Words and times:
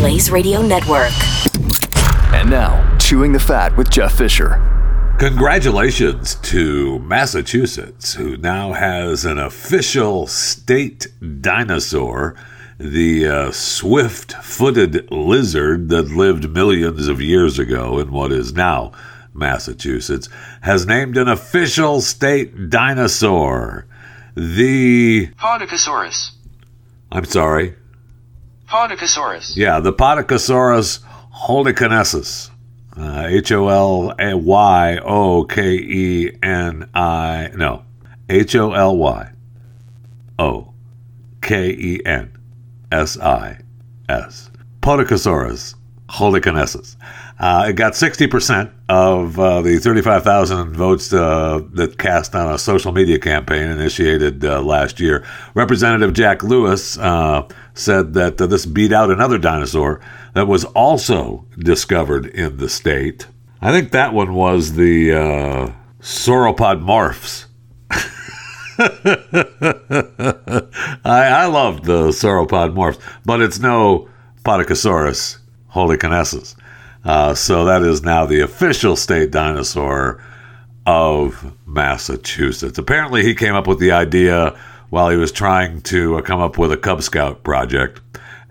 Blaze 0.00 0.30
Radio 0.30 0.62
Network. 0.62 1.12
And 2.32 2.48
now, 2.48 2.96
Chewing 2.96 3.34
the 3.34 3.38
Fat 3.38 3.76
with 3.76 3.90
Jeff 3.90 4.16
Fisher. 4.16 4.58
Congratulations 5.18 6.36
to 6.36 6.98
Massachusetts, 7.00 8.14
who 8.14 8.38
now 8.38 8.72
has 8.72 9.26
an 9.26 9.36
official 9.38 10.26
state 10.26 11.08
dinosaur, 11.42 12.34
the 12.78 13.28
uh, 13.28 13.52
swift 13.52 14.32
footed 14.42 15.12
lizard 15.12 15.90
that 15.90 16.10
lived 16.10 16.48
millions 16.48 17.06
of 17.06 17.20
years 17.20 17.58
ago 17.58 17.98
in 17.98 18.10
what 18.10 18.32
is 18.32 18.54
now 18.54 18.92
Massachusetts, 19.34 20.30
has 20.62 20.86
named 20.86 21.18
an 21.18 21.28
official 21.28 22.00
state 22.00 22.70
dinosaur. 22.70 23.86
The. 24.34 25.26
Podokesaurus. 25.38 26.30
I'm 27.12 27.26
sorry. 27.26 27.74
Podokesaurus. 28.70 29.56
Yeah, 29.56 29.80
the 29.80 29.92
Podokesaurus 29.92 31.00
holyokenensis. 31.34 32.50
Uh, 32.96 33.26
H 33.28 33.50
O 33.50 33.68
L 33.68 34.14
Y 34.38 34.98
O 34.98 35.44
K 35.44 35.74
E 35.74 36.38
N 36.40 36.88
I. 36.94 37.50
No. 37.54 37.82
H 38.28 38.54
O 38.54 38.72
L 38.72 38.96
Y 38.96 39.32
O 40.38 40.72
K 41.42 41.70
E 41.70 42.00
N 42.06 42.30
S 42.92 43.18
I 43.18 43.58
S. 44.08 44.50
Podokesaurus 44.82 45.74
holyokenensis. 46.08 46.96
Uh, 47.40 47.66
it 47.68 47.72
got 47.72 47.94
60% 47.94 48.70
of 48.90 49.40
uh, 49.40 49.62
the 49.62 49.78
35,000 49.78 50.76
votes 50.76 51.10
uh, 51.10 51.62
that 51.72 51.96
cast 51.96 52.34
on 52.34 52.52
a 52.54 52.58
social 52.58 52.92
media 52.92 53.18
campaign 53.18 53.70
initiated 53.70 54.44
uh, 54.44 54.60
last 54.60 55.00
year. 55.00 55.24
Representative 55.54 56.12
Jack 56.12 56.42
Lewis 56.42 56.98
uh, 56.98 57.48
said 57.80 58.14
that 58.14 58.40
uh, 58.40 58.46
this 58.46 58.66
beat 58.66 58.92
out 58.92 59.10
another 59.10 59.38
dinosaur 59.38 60.00
that 60.34 60.46
was 60.46 60.64
also 60.66 61.46
discovered 61.58 62.26
in 62.26 62.58
the 62.58 62.68
state. 62.68 63.26
I 63.60 63.72
think 63.72 63.90
that 63.92 64.14
one 64.14 64.34
was 64.34 64.74
the 64.74 65.12
uh, 65.12 65.72
sauropod 66.00 66.82
morphs. 66.82 67.46
I, 71.04 71.04
I 71.04 71.46
love 71.46 71.84
the 71.84 72.08
sauropod 72.08 72.74
morphs, 72.74 73.00
but 73.24 73.42
it's 73.42 73.58
no 73.58 74.08
Podokesaurus 74.44 75.38
holyokenensis. 75.72 76.56
Uh, 77.04 77.34
so 77.34 77.64
that 77.64 77.82
is 77.82 78.02
now 78.02 78.26
the 78.26 78.40
official 78.40 78.96
state 78.96 79.30
dinosaur 79.30 80.22
of 80.86 81.54
Massachusetts. 81.66 82.78
Apparently, 82.78 83.22
he 83.22 83.34
came 83.34 83.54
up 83.54 83.66
with 83.66 83.78
the 83.78 83.92
idea 83.92 84.58
while 84.90 85.08
he 85.08 85.16
was 85.16 85.32
trying 85.32 85.80
to 85.82 86.18
uh, 86.18 86.22
come 86.22 86.40
up 86.40 86.58
with 86.58 86.72
a 86.72 86.76
Cub 86.76 87.02
Scout 87.02 87.42
project, 87.42 88.00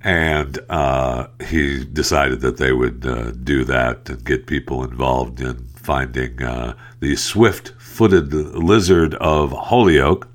and 0.03 0.57
uh, 0.69 1.27
he 1.45 1.83
decided 1.85 2.39
that 2.41 2.57
they 2.57 2.71
would 2.71 3.05
uh, 3.05 3.31
do 3.31 3.63
that 3.65 4.09
and 4.09 4.23
get 4.23 4.47
people 4.47 4.83
involved 4.83 5.41
in 5.41 5.57
finding 5.75 6.41
uh, 6.41 6.73
the 7.01 7.15
swift-footed 7.15 8.33
lizard 8.33 9.13
of 9.15 9.51
Holyoke. 9.51 10.27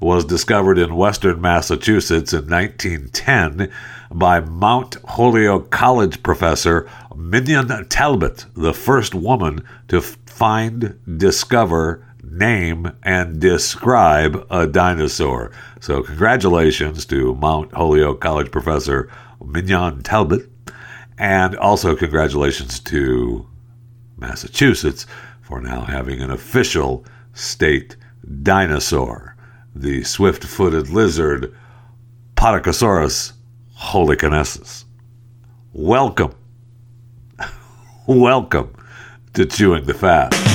Was 0.00 0.24
discovered 0.24 0.78
in 0.78 0.94
western 0.94 1.40
Massachusetts 1.40 2.32
in 2.32 2.48
1910 2.48 3.68
by 4.12 4.38
Mount 4.38 4.96
Holyoke 5.04 5.70
College 5.70 6.22
professor 6.22 6.88
Mignon 7.16 7.88
Talbot, 7.88 8.46
the 8.54 8.72
first 8.72 9.12
woman 9.12 9.64
to 9.88 10.00
find, 10.00 10.96
discover, 11.18 12.06
name, 12.22 12.92
and 13.02 13.40
describe 13.40 14.46
a 14.50 14.66
dinosaur. 14.66 15.52
So, 15.80 16.02
congratulations 16.02 17.04
to 17.06 17.34
Mount 17.34 17.72
Holyoke 17.72 18.20
College 18.20 18.50
professor 18.50 19.10
Mignon 19.44 20.02
Talbot, 20.02 20.50
and 21.18 21.56
also 21.56 21.96
congratulations 21.96 22.80
to 22.80 23.46
Massachusetts 24.16 25.06
for 25.42 25.60
now 25.60 25.82
having 25.82 26.20
an 26.20 26.30
official 26.30 27.04
state 27.34 27.96
dinosaur, 28.42 29.36
the 29.74 30.02
swift 30.04 30.44
footed 30.44 30.90
lizard 30.90 31.54
Podokesaurus 32.36 33.32
holyokenensis. 33.78 34.84
Welcome 35.72 36.34
Welcome 38.06 38.74
to 39.34 39.46
Chewing 39.46 39.84
the 39.84 39.94
Fat. 39.94 40.47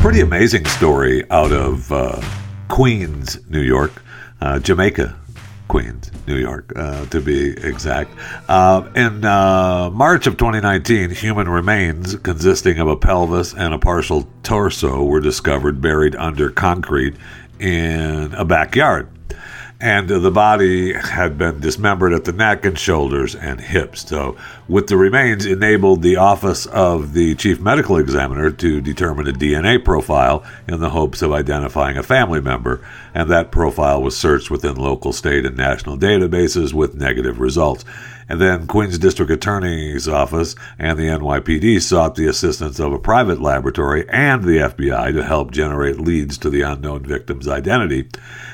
Pretty 0.00 0.22
amazing 0.22 0.64
story 0.64 1.30
out 1.30 1.52
of 1.52 1.92
uh, 1.92 2.22
Queens, 2.68 3.38
New 3.50 3.60
York, 3.60 4.02
uh, 4.40 4.58
Jamaica, 4.58 5.14
Queens, 5.68 6.10
New 6.26 6.38
York, 6.38 6.72
uh, 6.74 7.04
to 7.06 7.20
be 7.20 7.50
exact. 7.50 8.10
Uh, 8.48 8.88
in 8.96 9.26
uh, 9.26 9.90
March 9.90 10.26
of 10.26 10.38
2019, 10.38 11.10
human 11.10 11.50
remains 11.50 12.16
consisting 12.16 12.78
of 12.78 12.88
a 12.88 12.96
pelvis 12.96 13.52
and 13.52 13.74
a 13.74 13.78
partial 13.78 14.26
torso 14.42 15.04
were 15.04 15.20
discovered 15.20 15.82
buried 15.82 16.16
under 16.16 16.48
concrete 16.48 17.14
in 17.58 18.32
a 18.32 18.44
backyard 18.44 19.06
and 19.80 20.08
the 20.08 20.30
body 20.30 20.92
had 20.92 21.38
been 21.38 21.58
dismembered 21.58 22.12
at 22.12 22.24
the 22.24 22.32
neck 22.32 22.66
and 22.66 22.78
shoulders 22.78 23.34
and 23.34 23.60
hips. 23.60 24.06
So, 24.06 24.36
with 24.68 24.88
the 24.88 24.96
remains, 24.96 25.46
enabled 25.46 26.02
the 26.02 26.16
office 26.16 26.66
of 26.66 27.14
the 27.14 27.34
chief 27.34 27.60
medical 27.60 27.96
examiner 27.96 28.50
to 28.50 28.80
determine 28.82 29.26
a 29.26 29.32
DNA 29.32 29.82
profile 29.82 30.44
in 30.68 30.80
the 30.80 30.90
hopes 30.90 31.22
of 31.22 31.32
identifying 31.32 31.96
a 31.96 32.02
family 32.02 32.42
member, 32.42 32.84
and 33.14 33.30
that 33.30 33.50
profile 33.50 34.02
was 34.02 34.16
searched 34.16 34.50
within 34.50 34.76
local, 34.76 35.14
state, 35.14 35.46
and 35.46 35.56
national 35.56 35.96
databases 35.96 36.74
with 36.74 36.94
negative 36.94 37.40
results. 37.40 37.84
And 38.28 38.40
then 38.40 38.68
Queens 38.68 38.96
District 38.96 39.32
Attorney's 39.32 40.06
Office 40.06 40.54
and 40.78 40.96
the 40.96 41.08
NYPD 41.08 41.82
sought 41.82 42.14
the 42.14 42.28
assistance 42.28 42.78
of 42.78 42.92
a 42.92 42.98
private 42.98 43.40
laboratory 43.40 44.08
and 44.08 44.44
the 44.44 44.58
FBI 44.58 45.12
to 45.14 45.24
help 45.24 45.50
generate 45.50 45.98
leads 45.98 46.38
to 46.38 46.50
the 46.50 46.62
unknown 46.62 47.02
victim's 47.02 47.48
identity. 47.48 48.08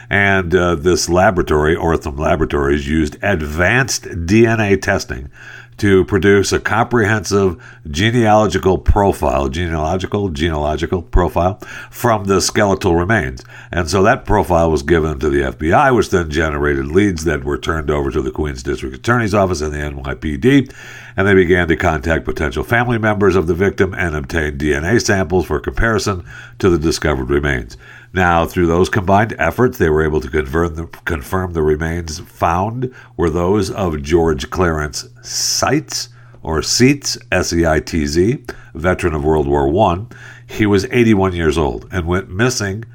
And 0.08 0.54
uh, 0.54 0.76
this 0.76 1.08
laboratory, 1.08 1.76
Othram 1.76 2.18
Laboratories, 2.18 2.88
used 2.88 3.16
advanced 3.22 4.04
DNA 4.04 4.80
testing 4.80 5.30
to 5.78 6.04
produce 6.06 6.52
a 6.52 6.60
comprehensive 6.60 7.62
genealogical 7.90 8.78
profile, 8.78 9.48
genealogical, 9.48 10.30
genealogical 10.30 11.02
profile 11.02 11.58
from 11.90 12.24
the 12.24 12.40
skeletal 12.40 12.94
remains. 12.94 13.44
And 13.70 13.88
so 13.88 14.02
that 14.02 14.24
profile 14.24 14.70
was 14.70 14.82
given 14.82 15.18
to 15.20 15.28
the 15.28 15.42
FBI, 15.42 15.94
which 15.94 16.10
then 16.10 16.30
generated 16.30 16.86
leads 16.86 17.24
that 17.24 17.44
were 17.44 17.58
turned 17.58 17.90
over 17.90 18.10
to 18.10 18.22
the 18.22 18.30
Queens 18.30 18.62
District 18.62 18.94
Attorney's 18.94 19.34
Office 19.34 19.60
and 19.60 19.72
the 19.72 19.78
NYPD. 19.78 20.72
And 21.16 21.26
they 21.26 21.34
began 21.34 21.68
to 21.68 21.76
contact 21.76 22.24
potential 22.24 22.64
family 22.64 22.98
members 22.98 23.36
of 23.36 23.46
the 23.46 23.54
victim 23.54 23.94
and 23.94 24.14
obtain 24.14 24.58
DNA 24.58 25.00
samples 25.00 25.46
for 25.46 25.60
comparison 25.60 26.24
to 26.58 26.70
the 26.70 26.78
discovered 26.78 27.30
remains. 27.30 27.76
Now, 28.16 28.46
through 28.46 28.66
those 28.68 28.88
combined 28.88 29.34
efforts, 29.38 29.76
they 29.76 29.90
were 29.90 30.02
able 30.02 30.22
to 30.22 30.30
confirm 30.30 30.74
the, 30.74 30.86
confirm 31.04 31.52
the 31.52 31.62
remains 31.62 32.18
found 32.18 32.94
were 33.14 33.28
those 33.28 33.70
of 33.70 34.00
George 34.00 34.48
Clarence 34.48 35.06
Seitz, 35.20 36.08
or 36.42 36.62
Seitz, 36.62 37.18
S 37.30 37.52
E 37.52 37.66
I 37.66 37.78
T 37.78 38.06
Z, 38.06 38.42
veteran 38.74 39.12
of 39.12 39.22
World 39.22 39.46
War 39.46 39.68
I. 39.90 40.06
He 40.46 40.64
was 40.64 40.86
81 40.86 41.34
years 41.34 41.58
old 41.58 41.86
and 41.92 42.06
went 42.06 42.30
missing 42.30 42.86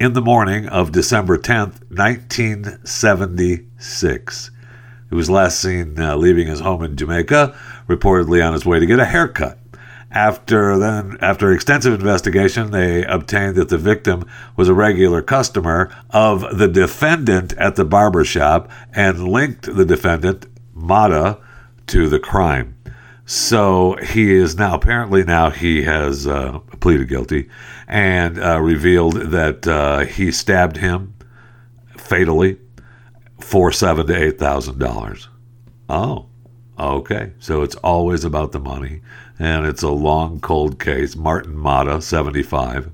in 0.00 0.14
the 0.14 0.22
morning 0.22 0.66
of 0.66 0.92
December 0.92 1.36
10th, 1.36 1.82
1976. 1.90 4.50
He 5.10 5.14
was 5.14 5.28
last 5.28 5.60
seen 5.60 6.00
uh, 6.00 6.16
leaving 6.16 6.46
his 6.46 6.60
home 6.60 6.82
in 6.82 6.96
Jamaica, 6.96 7.54
reportedly 7.86 8.42
on 8.42 8.54
his 8.54 8.64
way 8.64 8.80
to 8.80 8.86
get 8.86 8.98
a 8.98 9.04
haircut. 9.04 9.58
After 10.14 10.78
then, 10.78 11.16
after 11.22 11.50
extensive 11.52 11.94
investigation, 11.94 12.70
they 12.70 13.02
obtained 13.04 13.56
that 13.56 13.70
the 13.70 13.78
victim 13.78 14.24
was 14.56 14.68
a 14.68 14.74
regular 14.74 15.22
customer 15.22 15.90
of 16.10 16.58
the 16.58 16.68
defendant 16.68 17.54
at 17.54 17.76
the 17.76 17.84
barber 17.86 18.22
shop 18.22 18.70
and 18.92 19.26
linked 19.26 19.74
the 19.74 19.86
defendant, 19.86 20.46
Mata, 20.74 21.38
to 21.86 22.10
the 22.10 22.18
crime. 22.18 22.76
So 23.24 23.96
he 24.02 24.32
is 24.32 24.56
now 24.56 24.74
apparently 24.74 25.24
now 25.24 25.48
he 25.48 25.84
has 25.84 26.26
uh, 26.26 26.58
pleaded 26.80 27.08
guilty 27.08 27.48
and 27.88 28.38
uh, 28.38 28.60
revealed 28.60 29.14
that 29.14 29.66
uh, 29.66 30.00
he 30.00 30.30
stabbed 30.30 30.76
him 30.76 31.14
fatally 31.96 32.58
for 33.40 33.72
seven 33.72 34.06
to 34.08 34.14
eight 34.14 34.38
thousand 34.38 34.78
dollars. 34.78 35.28
Oh, 35.88 36.26
okay. 36.78 37.32
So 37.38 37.62
it's 37.62 37.76
always 37.76 38.24
about 38.24 38.52
the 38.52 38.60
money 38.60 39.00
and 39.42 39.66
it's 39.66 39.82
a 39.82 39.90
long, 39.90 40.38
cold 40.38 40.78
case. 40.78 41.16
Martin 41.16 41.56
Mata, 41.58 42.00
75, 42.00 42.92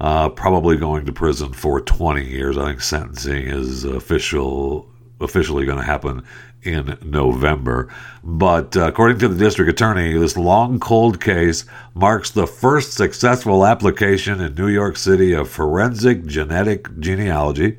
uh, 0.00 0.28
probably 0.28 0.76
going 0.76 1.06
to 1.06 1.12
prison 1.14 1.54
for 1.54 1.80
20 1.80 2.26
years. 2.26 2.58
I 2.58 2.66
think 2.66 2.82
sentencing 2.82 3.46
is 3.46 3.84
official 3.84 4.86
officially 5.20 5.64
going 5.64 5.78
to 5.78 5.84
happen 5.84 6.22
in 6.62 6.98
November. 7.02 7.88
But 8.22 8.76
uh, 8.76 8.82
according 8.82 9.18
to 9.20 9.28
the 9.28 9.42
district 9.42 9.70
attorney, 9.70 10.12
this 10.12 10.36
long, 10.36 10.78
cold 10.78 11.22
case 11.22 11.64
marks 11.94 12.30
the 12.30 12.46
first 12.46 12.92
successful 12.92 13.64
application 13.64 14.42
in 14.42 14.54
New 14.54 14.68
York 14.68 14.98
City 14.98 15.32
of 15.32 15.48
forensic 15.48 16.26
genetic 16.26 17.00
genealogy 17.00 17.78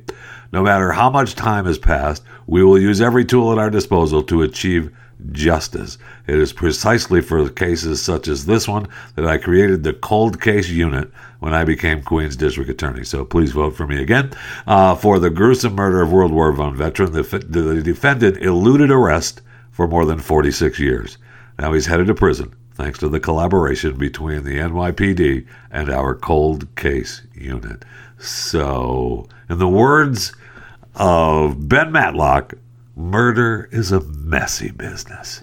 No 0.52 0.64
matter 0.64 0.90
how 0.90 1.10
much 1.10 1.36
time 1.36 1.64
has 1.66 1.78
passed, 1.78 2.24
we 2.48 2.64
will 2.64 2.78
use 2.78 3.00
every 3.00 3.24
tool 3.24 3.52
at 3.52 3.58
our 3.58 3.70
disposal 3.70 4.24
to 4.24 4.42
achieve 4.42 4.90
justice. 5.32 5.98
It 6.26 6.38
is 6.38 6.52
precisely 6.52 7.20
for 7.20 7.48
cases 7.48 8.02
such 8.02 8.28
as 8.28 8.46
this 8.46 8.68
one 8.68 8.88
that 9.14 9.26
I 9.26 9.38
created 9.38 9.82
the 9.82 9.92
cold 9.92 10.40
case 10.40 10.68
unit 10.68 11.10
when 11.40 11.54
I 11.54 11.64
became 11.64 12.02
Queens 12.02 12.36
District 12.36 12.70
Attorney. 12.70 13.04
So 13.04 13.24
please 13.24 13.52
vote 13.52 13.76
for 13.76 13.86
me 13.86 14.02
again. 14.02 14.32
Uh, 14.66 14.94
for 14.94 15.18
the 15.18 15.30
gruesome 15.30 15.74
murder 15.74 16.02
of 16.02 16.12
World 16.12 16.32
War 16.32 16.60
I 16.60 16.70
veteran, 16.70 17.12
the, 17.12 17.22
the 17.22 17.82
defendant 17.82 18.38
eluded 18.38 18.90
arrest 18.90 19.42
for 19.70 19.88
more 19.88 20.04
than 20.04 20.18
46 20.18 20.78
years. 20.78 21.18
Now 21.58 21.72
he's 21.72 21.86
headed 21.86 22.06
to 22.08 22.14
prison 22.14 22.54
thanks 22.80 22.98
to 22.98 23.08
the 23.08 23.20
collaboration 23.20 23.96
between 23.98 24.42
the 24.42 24.56
NYPD 24.56 25.46
and 25.70 25.90
our 25.90 26.14
cold 26.14 26.74
case 26.76 27.22
unit. 27.34 27.84
So, 28.18 29.28
in 29.50 29.58
the 29.58 29.68
words 29.68 30.32
of 30.94 31.68
Ben 31.68 31.92
Matlock, 31.92 32.54
murder 33.00 33.68
is 33.72 33.92
a 33.92 34.00
messy 34.00 34.70
business. 34.70 35.42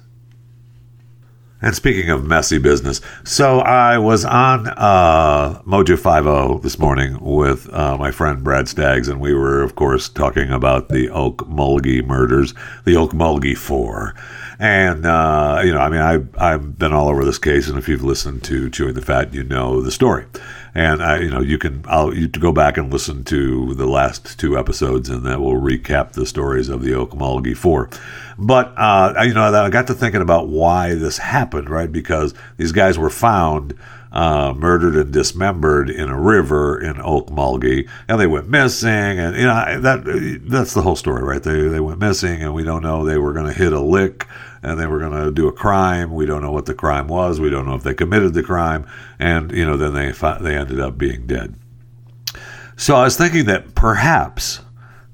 And 1.59 1.73
speaking 1.75 2.11
of 2.11 2.23
messy 2.23 2.59
business, 2.59 3.01
so 3.23 3.61
I 3.61 3.97
was 3.97 4.23
on 4.23 4.67
uh, 4.67 5.59
Mojo 5.63 5.97
50 5.97 6.61
this 6.61 6.77
morning 6.77 7.17
with 7.19 7.67
uh, 7.73 7.97
my 7.97 8.11
friend 8.11 8.43
Brad 8.43 8.67
Staggs, 8.67 9.07
and 9.07 9.19
we 9.19 9.33
were, 9.33 9.63
of 9.63 9.75
course, 9.75 10.07
talking 10.07 10.51
about 10.51 10.89
the 10.89 11.07
Okmulgee 11.07 12.05
murders, 12.05 12.53
the 12.85 12.93
Okmulgee 12.93 13.57
Four. 13.57 14.13
And, 14.59 15.07
uh, 15.07 15.61
you 15.65 15.73
know, 15.73 15.79
I 15.79 15.89
mean, 15.89 16.01
I, 16.01 16.53
I've 16.53 16.77
been 16.77 16.93
all 16.93 17.09
over 17.09 17.25
this 17.25 17.39
case, 17.39 17.67
and 17.67 17.77
if 17.79 17.89
you've 17.89 18.03
listened 18.03 18.43
to 18.43 18.69
Chewing 18.69 18.93
the 18.93 19.01
Fat, 19.01 19.33
you 19.33 19.43
know 19.43 19.81
the 19.81 19.91
story. 19.91 20.25
And, 20.77 21.01
I, 21.01 21.17
you 21.21 21.31
know, 21.31 21.41
you 21.41 21.57
can 21.57 21.83
I'll 21.87 22.13
you 22.13 22.27
go 22.27 22.51
back 22.51 22.77
and 22.77 22.93
listen 22.93 23.23
to 23.23 23.73
the 23.73 23.87
last 23.87 24.39
two 24.39 24.59
episodes, 24.59 25.09
and 25.09 25.25
that 25.25 25.41
will 25.41 25.59
recap 25.59 26.11
the 26.11 26.23
stories 26.23 26.69
of 26.69 26.83
the 26.83 26.91
Okmulgee 26.91 27.57
Four. 27.57 27.89
But, 28.37 28.75
uh, 28.77 29.23
you 29.23 29.33
know, 29.33 29.51
I 29.51 29.71
got 29.71 29.87
to 29.87 29.95
thinking 29.95 30.21
about 30.21 30.49
why 30.49 30.93
this 30.93 31.17
happened, 31.17 31.71
right? 31.71 31.91
Because 31.91 32.35
these 32.57 32.73
guys 32.73 32.99
were 32.99 33.09
found 33.09 33.73
uh, 34.11 34.53
murdered 34.55 34.95
and 34.95 35.11
dismembered 35.11 35.89
in 35.89 36.09
a 36.09 36.19
river 36.19 36.79
in 36.79 36.97
Okmulgee, 36.97 37.89
and 38.07 38.19
they 38.19 38.27
went 38.27 38.47
missing, 38.47 38.89
and 38.89 39.35
you 39.35 39.45
know 39.47 39.81
that 39.81 40.41
that's 40.43 40.75
the 40.75 40.83
whole 40.83 40.95
story, 40.95 41.23
right? 41.23 41.41
They 41.41 41.67
they 41.67 41.79
went 41.79 41.99
missing, 41.99 42.43
and 42.43 42.53
we 42.53 42.63
don't 42.63 42.83
know 42.83 43.03
they 43.03 43.17
were 43.17 43.33
going 43.33 43.47
to 43.47 43.57
hit 43.57 43.73
a 43.73 43.81
lick, 43.81 44.27
and 44.63 44.79
they 44.79 44.87
were 44.87 44.99
going 44.99 45.23
to 45.23 45.31
do 45.31 45.47
a 45.47 45.53
crime. 45.53 46.13
We 46.13 46.25
don't 46.25 46.41
know 46.41 46.51
what 46.51 46.65
the 46.65 46.73
crime 46.73 47.07
was. 47.07 47.39
We 47.39 47.49
don't 47.49 47.65
know 47.65 47.75
if 47.75 47.83
they 47.83 47.93
committed 47.93 48.33
the 48.33 48.43
crime, 48.43 48.87
and 49.19 49.51
you 49.51 49.65
know 49.65 49.77
then 49.77 49.93
they 49.93 50.11
they 50.11 50.55
ended 50.55 50.79
up 50.79 50.97
being 50.97 51.27
dead. 51.27 51.55
So 52.75 52.95
I 52.95 53.03
was 53.03 53.17
thinking 53.17 53.45
that 53.45 53.73
perhaps, 53.73 54.61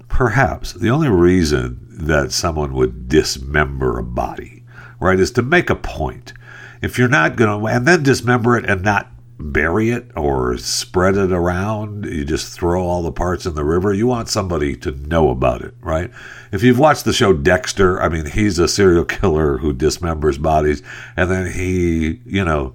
perhaps 0.08 0.74
the 0.74 0.90
only 0.90 1.08
reason 1.08 1.80
that 1.88 2.32
someone 2.32 2.74
would 2.74 3.08
dismember 3.08 3.98
a 3.98 4.02
body, 4.02 4.64
right, 5.00 5.18
is 5.18 5.30
to 5.32 5.42
make 5.42 5.70
a 5.70 5.76
point 5.76 6.34
if 6.82 6.98
you're 6.98 7.08
not 7.08 7.36
going 7.36 7.60
to, 7.60 7.66
and 7.66 7.86
then 7.86 8.02
dismember 8.02 8.58
it 8.58 8.68
and 8.68 8.82
not 8.82 9.10
bury 9.38 9.90
it 9.90 10.10
or 10.16 10.56
spread 10.58 11.16
it 11.16 11.32
around, 11.32 12.04
you 12.04 12.24
just 12.24 12.52
throw 12.52 12.84
all 12.84 13.02
the 13.02 13.12
parts 13.12 13.46
in 13.46 13.54
the 13.54 13.64
river. 13.64 13.92
You 13.92 14.06
want 14.06 14.28
somebody 14.28 14.76
to 14.76 14.92
know 14.92 15.30
about 15.30 15.62
it, 15.62 15.74
right? 15.80 16.10
If 16.52 16.62
you've 16.62 16.78
watched 16.78 17.04
the 17.04 17.12
show 17.12 17.32
Dexter, 17.32 18.00
I 18.00 18.08
mean, 18.08 18.26
he's 18.26 18.58
a 18.58 18.68
serial 18.68 19.04
killer 19.04 19.58
who 19.58 19.74
dismembers 19.74 20.40
bodies 20.40 20.82
and 21.16 21.30
then 21.30 21.50
he, 21.50 22.20
you 22.24 22.44
know, 22.44 22.74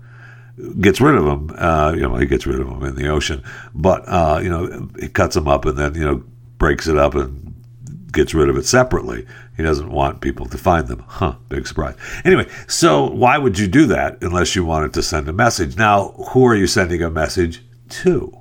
gets 0.82 1.00
rid 1.00 1.16
of 1.16 1.26
them. 1.26 1.56
Uh, 1.58 1.94
you 1.96 2.02
know, 2.02 2.16
he 2.16 2.26
gets 2.26 2.46
rid 2.46 2.60
of 2.60 2.68
them 2.68 2.84
in 2.84 2.96
the 2.96 3.08
ocean, 3.08 3.44
but 3.74 4.04
uh, 4.08 4.40
you 4.42 4.50
know, 4.50 4.90
he 5.00 5.08
cuts 5.08 5.36
them 5.36 5.48
up 5.48 5.66
and 5.66 5.78
then 5.78 5.96
you 5.96 6.04
know 6.04 6.24
breaks 6.58 6.88
it 6.88 6.98
up 6.98 7.16
and 7.16 7.49
gets 8.12 8.34
rid 8.34 8.50
of 8.50 8.58
it 8.58 8.66
separately. 8.66 9.26
He 9.58 9.64
doesn't 9.64 9.92
want 9.92 10.22
people 10.22 10.46
to 10.48 10.58
find 10.58 10.88
them. 10.88 11.04
Huh, 11.08 11.36
big 11.50 11.68
surprise. 11.68 11.96
Anyway, 12.26 12.48
so 12.68 13.10
why 13.10 13.38
would 13.38 13.60
you 13.60 13.68
do 13.68 13.86
that 13.88 14.22
unless 14.22 14.56
you 14.56 14.66
wanted 14.66 14.94
to 14.94 15.04
send 15.04 15.28
a 15.28 15.34
message? 15.34 15.78
Now, 15.78 16.10
who 16.32 16.46
are 16.46 16.56
you 16.56 16.68
sending 16.68 17.04
a 17.04 17.10
message 17.10 17.64
to? 17.90 18.36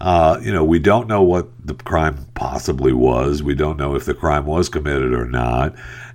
Uh, 0.00 0.38
you 0.42 0.52
know, 0.52 0.64
we 0.64 0.78
don't 0.78 1.08
know 1.08 1.22
what 1.22 1.48
the 1.64 1.74
crime 1.74 2.26
possibly 2.34 2.92
was. 2.92 3.42
We 3.42 3.54
don't 3.54 3.78
know 3.78 3.94
if 3.94 4.04
the 4.04 4.14
crime 4.14 4.44
was 4.44 4.68
committed 4.68 5.12
or 5.14 5.24
not 5.24 5.74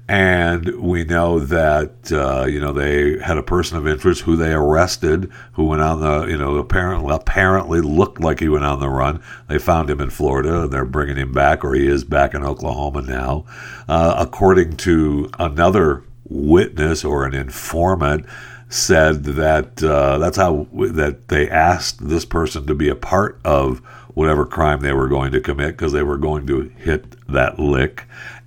and 0.10 0.82
we 0.82 1.04
know 1.04 1.38
that 1.38 2.12
uh, 2.12 2.44
you 2.46 2.60
know 2.60 2.74
they 2.74 3.20
had 3.20 3.38
a 3.38 3.44
person 3.44 3.78
of 3.78 3.88
interest 3.88 4.22
who 4.22 4.36
they 4.36 4.52
arrested, 4.52 5.32
who 5.54 5.66
went 5.66 5.84
on 5.84 6.02
the 6.02 6.26
you 6.26 6.38
know 6.38 6.56
apparently 6.56 7.14
apparently 7.14 7.80
looked 7.80 8.20
like 8.20 8.40
he 8.40 8.50
went 8.50 8.66
on 8.66 8.80
the 8.80 8.90
run. 8.90 9.22
They 9.48 9.60
found 9.60 9.88
him 9.88 10.02
in 10.02 10.10
Florida, 10.10 10.64
and 10.64 10.72
they're 10.72 10.84
bringing 10.84 11.18
him 11.18 11.32
back, 11.32 11.64
or 11.64 11.76
he 11.76 11.86
is 11.86 12.04
back 12.04 12.34
in 12.34 12.44
Oklahoma 12.44 13.04
now, 13.04 13.46
uh, 13.88 14.16
according 14.18 14.78
to 14.78 15.30
another 15.38 16.04
witness 16.28 17.06
or 17.06 17.24
an 17.24 17.36
informant 17.36 18.26
said 18.68 19.24
that 19.26 19.84
uh, 19.84 20.18
that's 20.18 20.38
how 20.38 20.68
that 20.74 21.28
they 21.28 21.48
asked 21.48 22.08
this 22.08 22.26
person 22.26 22.66
to 22.66 22.74
be 22.74 22.90
a 22.90 22.96
part 22.96 23.40
of 23.46 23.80
whatever 24.20 24.46
crime 24.46 24.82
they 24.82 24.92
were 24.92 25.08
going 25.08 25.32
to 25.32 25.40
commit 25.40 25.78
because 25.78 25.94
they 25.94 26.04
were 26.04 26.18
going 26.18 26.46
to 26.46 26.64
hit 26.78 27.16
that 27.30 27.58
lick 27.58 28.04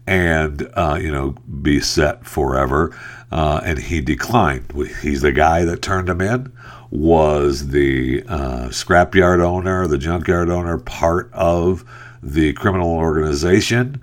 and 0.07 0.71
uh, 0.75 0.99
you 1.01 1.11
know 1.11 1.31
be 1.63 1.81
set 1.81 2.27
forever. 2.27 2.95
Uh, 3.31 3.63
and 3.65 3.79
he 3.79 4.03
declined. 4.03 4.71
He's 5.01 5.23
the 5.23 5.33
guy 5.33 5.65
that 5.65 5.81
turned 5.81 6.11
him 6.11 6.21
in. 6.21 6.53
Was 6.91 7.69
the 7.69 8.23
uh, 8.29 8.69
scrapyard 8.69 9.43
owner, 9.43 9.87
the 9.87 9.97
junkyard 9.97 10.51
owner, 10.51 10.77
part 10.77 11.33
of 11.33 11.83
the 12.23 12.53
criminal 12.53 12.91
organization? 12.91 13.99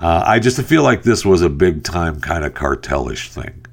Uh, 0.00 0.24
I 0.26 0.38
just 0.38 0.62
feel 0.62 0.82
like 0.82 1.02
this 1.02 1.26
was 1.26 1.42
a 1.42 1.50
big 1.50 1.84
time 1.84 2.18
kind 2.18 2.46
of 2.46 2.54
cartelish 2.54 3.28
thing. 3.28 3.66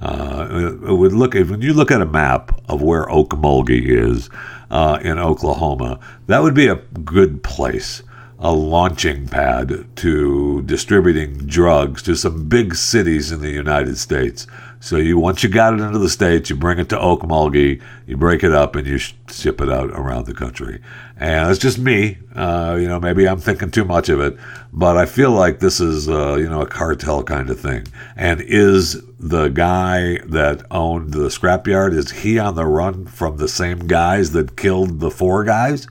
Uh, 0.00 0.70
it 0.86 0.96
would 0.96 1.12
look 1.12 1.34
when 1.34 1.60
you 1.60 1.74
look 1.74 1.90
at 1.90 2.00
a 2.00 2.06
map 2.06 2.58
of 2.70 2.80
where 2.80 3.04
Okmulgee 3.06 3.84
is 3.84 4.30
uh, 4.70 4.98
in 5.02 5.18
Oklahoma, 5.18 6.00
that 6.26 6.42
would 6.42 6.54
be 6.54 6.68
a 6.68 6.76
good 6.76 7.42
place 7.42 8.02
a 8.40 8.52
launching 8.52 9.26
pad 9.26 9.84
to 9.96 10.62
distributing 10.62 11.38
drugs 11.38 12.02
to 12.02 12.14
some 12.14 12.48
big 12.48 12.74
cities 12.76 13.32
in 13.32 13.40
the 13.40 13.50
United 13.50 13.98
States. 13.98 14.46
So 14.80 14.96
you 14.96 15.18
once 15.18 15.42
you 15.42 15.48
got 15.48 15.74
it 15.74 15.80
into 15.80 15.98
the 15.98 16.08
states, 16.08 16.48
you 16.48 16.54
bring 16.54 16.78
it 16.78 16.88
to 16.90 16.96
Okmulgee, 16.96 17.82
you 18.06 18.16
break 18.16 18.44
it 18.44 18.52
up, 18.52 18.76
and 18.76 18.86
you 18.86 18.98
ship 18.98 19.60
it 19.60 19.68
out 19.68 19.90
around 19.90 20.26
the 20.26 20.34
country. 20.34 20.80
And 21.16 21.50
it's 21.50 21.58
just 21.58 21.78
me. 21.78 22.18
Uh, 22.32 22.78
you 22.80 22.86
know, 22.86 23.00
maybe 23.00 23.28
I'm 23.28 23.40
thinking 23.40 23.72
too 23.72 23.84
much 23.84 24.08
of 24.08 24.20
it, 24.20 24.36
but 24.72 24.96
I 24.96 25.04
feel 25.04 25.32
like 25.32 25.58
this 25.58 25.80
is 25.80 26.08
uh, 26.08 26.36
you 26.36 26.48
know 26.48 26.60
a 26.60 26.66
cartel 26.66 27.24
kind 27.24 27.50
of 27.50 27.58
thing. 27.58 27.88
And 28.14 28.40
is 28.40 29.02
the 29.18 29.48
guy 29.48 30.18
that 30.26 30.64
owned 30.70 31.12
the 31.12 31.28
scrapyard 31.28 31.92
is 31.92 32.12
he 32.12 32.38
on 32.38 32.54
the 32.54 32.66
run 32.66 33.06
from 33.06 33.38
the 33.38 33.48
same 33.48 33.88
guys 33.88 34.30
that 34.30 34.56
killed 34.56 35.00
the 35.00 35.10
four 35.10 35.42
guys, 35.42 35.88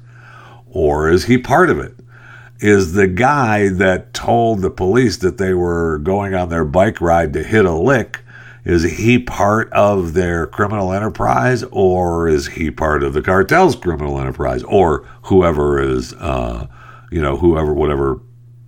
or 0.65 1.09
is 1.09 1.25
he 1.25 1.37
part 1.37 1.69
of 1.69 1.77
it? 1.77 1.93
Is 2.59 2.93
the 2.93 3.07
guy 3.07 3.69
that 3.69 4.13
told 4.13 4.61
the 4.61 4.69
police 4.69 5.17
that 5.17 5.37
they 5.37 5.53
were 5.53 5.99
going 5.99 6.33
on 6.33 6.49
their 6.49 6.65
bike 6.65 7.01
ride 7.01 7.33
to 7.33 7.43
hit 7.43 7.65
a 7.65 7.73
lick. 7.73 8.21
Is 8.63 8.83
he 8.83 9.17
part 9.19 9.71
of 9.71 10.13
their 10.13 10.45
criminal 10.45 10.91
enterprise 10.91 11.63
or 11.71 12.27
is 12.27 12.47
he 12.47 12.69
part 12.69 13.01
of 13.01 13.13
the 13.13 13.21
cartel's 13.21 13.75
criminal 13.75 14.19
enterprise 14.19 14.61
or 14.63 15.05
whoever 15.23 15.79
is, 15.79 16.13
uh, 16.15 16.67
you 17.09 17.21
know, 17.21 17.37
whoever, 17.37 17.73
whatever 17.73 18.19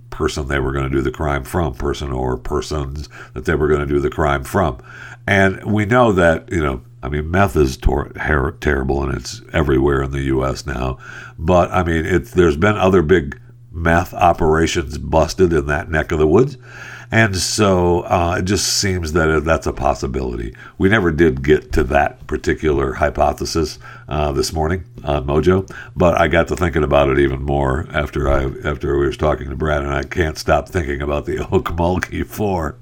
person 0.09 0.47
they 0.47 0.59
were 0.59 0.71
going 0.71 0.89
to 0.89 0.95
do 0.95 1.01
the 1.01 1.11
crime 1.11 1.43
from, 1.43 1.73
person 1.73 2.11
or 2.11 2.37
persons 2.37 3.09
that 3.33 3.45
they 3.45 3.55
were 3.55 3.67
going 3.67 3.81
to 3.81 3.85
do 3.85 3.99
the 3.99 4.09
crime 4.09 4.43
from. 4.43 4.77
And 5.27 5.63
we 5.65 5.85
know 5.85 6.11
that, 6.13 6.49
you 6.51 6.63
know, 6.63 6.81
I 7.03 7.09
mean, 7.09 7.29
meth 7.29 7.55
is 7.55 7.77
tor- 7.77 8.09
ter- 8.09 8.51
terrible 8.51 9.03
and 9.03 9.15
it's 9.15 9.41
everywhere 9.53 10.01
in 10.01 10.11
the 10.11 10.23
U.S. 10.23 10.65
now. 10.65 10.97
But 11.37 11.71
I 11.71 11.83
mean, 11.83 12.05
it's, 12.05 12.31
there's 12.31 12.57
been 12.57 12.77
other 12.77 13.01
big 13.01 13.39
meth 13.79 14.13
operations 14.13 14.97
busted 14.97 15.53
in 15.53 15.67
that 15.67 15.89
neck 15.89 16.11
of 16.11 16.19
the 16.19 16.27
woods. 16.27 16.57
And 17.11 17.35
so 17.35 18.01
uh, 18.01 18.37
it 18.39 18.45
just 18.45 18.77
seems 18.77 19.13
that 19.13 19.43
that's 19.43 19.65
a 19.65 19.73
possibility. 19.73 20.55
We 20.77 20.89
never 20.89 21.11
did 21.11 21.43
get 21.43 21.71
to 21.73 21.83
that 21.85 22.27
particular 22.27 22.93
hypothesis 22.93 23.79
uh, 24.07 24.31
this 24.31 24.53
morning 24.53 24.83
on 25.03 25.25
Mojo, 25.25 25.69
but 25.95 26.21
I 26.21 26.27
got 26.27 26.49
to 26.49 26.55
thinking 26.55 26.83
about 26.83 27.09
it 27.09 27.17
even 27.17 27.41
more 27.41 27.87
after 27.91 28.29
I 28.29 28.43
after 28.63 28.99
we 28.99 29.07
was 29.07 29.17
talking 29.17 29.49
to 29.49 29.55
Brad, 29.55 29.81
and 29.81 29.93
I 29.93 30.03
can't 30.03 30.37
stop 30.37 30.69
thinking 30.69 31.01
about 31.01 31.25
the 31.25 31.37
Okmulgee 31.37 32.27
Four. 32.27 32.77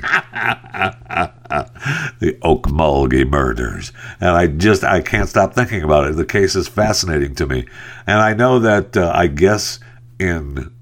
the 2.20 2.38
Okmulgee 2.42 3.28
murders. 3.28 3.92
And 4.20 4.30
I 4.30 4.46
just, 4.46 4.82
I 4.82 5.02
can't 5.02 5.28
stop 5.28 5.54
thinking 5.54 5.82
about 5.82 6.08
it. 6.08 6.16
The 6.16 6.24
case 6.24 6.56
is 6.56 6.68
fascinating 6.68 7.34
to 7.34 7.46
me. 7.46 7.66
And 8.06 8.18
I 8.18 8.32
know 8.32 8.58
that, 8.60 8.96
uh, 8.96 9.12
I 9.14 9.26
guess 9.26 9.78
in 10.20 10.72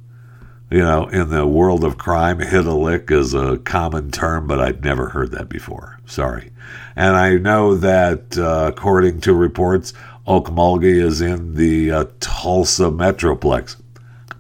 you 0.71 0.81
know 0.81 1.07
in 1.09 1.31
the 1.31 1.47
world 1.47 1.85
of 1.85 1.97
crime 1.97 2.41
hit 2.41 2.67
a 2.67 2.75
lick 2.75 3.11
is 3.11 3.33
a 3.33 3.59
common 3.59 4.11
term 4.11 4.47
but 4.47 4.61
i'd 4.61 4.85
never 4.85 5.09
heard 5.11 5.31
that 5.31 5.49
before. 5.49 5.99
Sorry. 6.07 6.51
And 6.97 7.17
i 7.17 7.37
know 7.37 7.75
that 7.77 8.37
uh, 8.37 8.71
according 8.75 9.21
to 9.23 9.35
reports 9.35 9.93
okmulgee 10.27 11.03
is 11.03 11.21
in 11.21 11.55
the 11.55 11.91
uh, 11.91 12.05
tulsa 12.21 12.85
metroplex. 12.85 13.77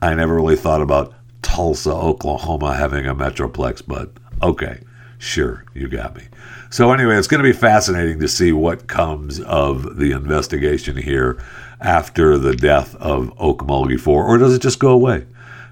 I 0.02 0.14
never 0.14 0.34
really 0.34 0.56
thought 0.56 0.82
about 0.82 1.14
Tulsa, 1.42 1.90
Oklahoma 1.90 2.76
having 2.76 3.06
a 3.06 3.14
metroplex, 3.14 3.82
but 3.86 4.12
okay, 4.42 4.80
sure, 5.18 5.64
you 5.74 5.88
got 5.88 6.16
me. 6.16 6.24
So 6.70 6.92
anyway, 6.92 7.16
it's 7.16 7.26
going 7.26 7.42
to 7.42 7.48
be 7.48 7.56
fascinating 7.56 8.20
to 8.20 8.28
see 8.28 8.52
what 8.52 8.86
comes 8.86 9.40
of 9.40 9.96
the 9.96 10.12
investigation 10.12 10.96
here 10.96 11.42
after 11.80 12.38
the 12.38 12.54
death 12.56 12.94
of 12.96 13.34
Okmulgee 13.36 14.00
4 14.00 14.24
or 14.24 14.38
does 14.38 14.54
it 14.54 14.62
just 14.62 14.78
go 14.78 14.90
away? 14.90 15.26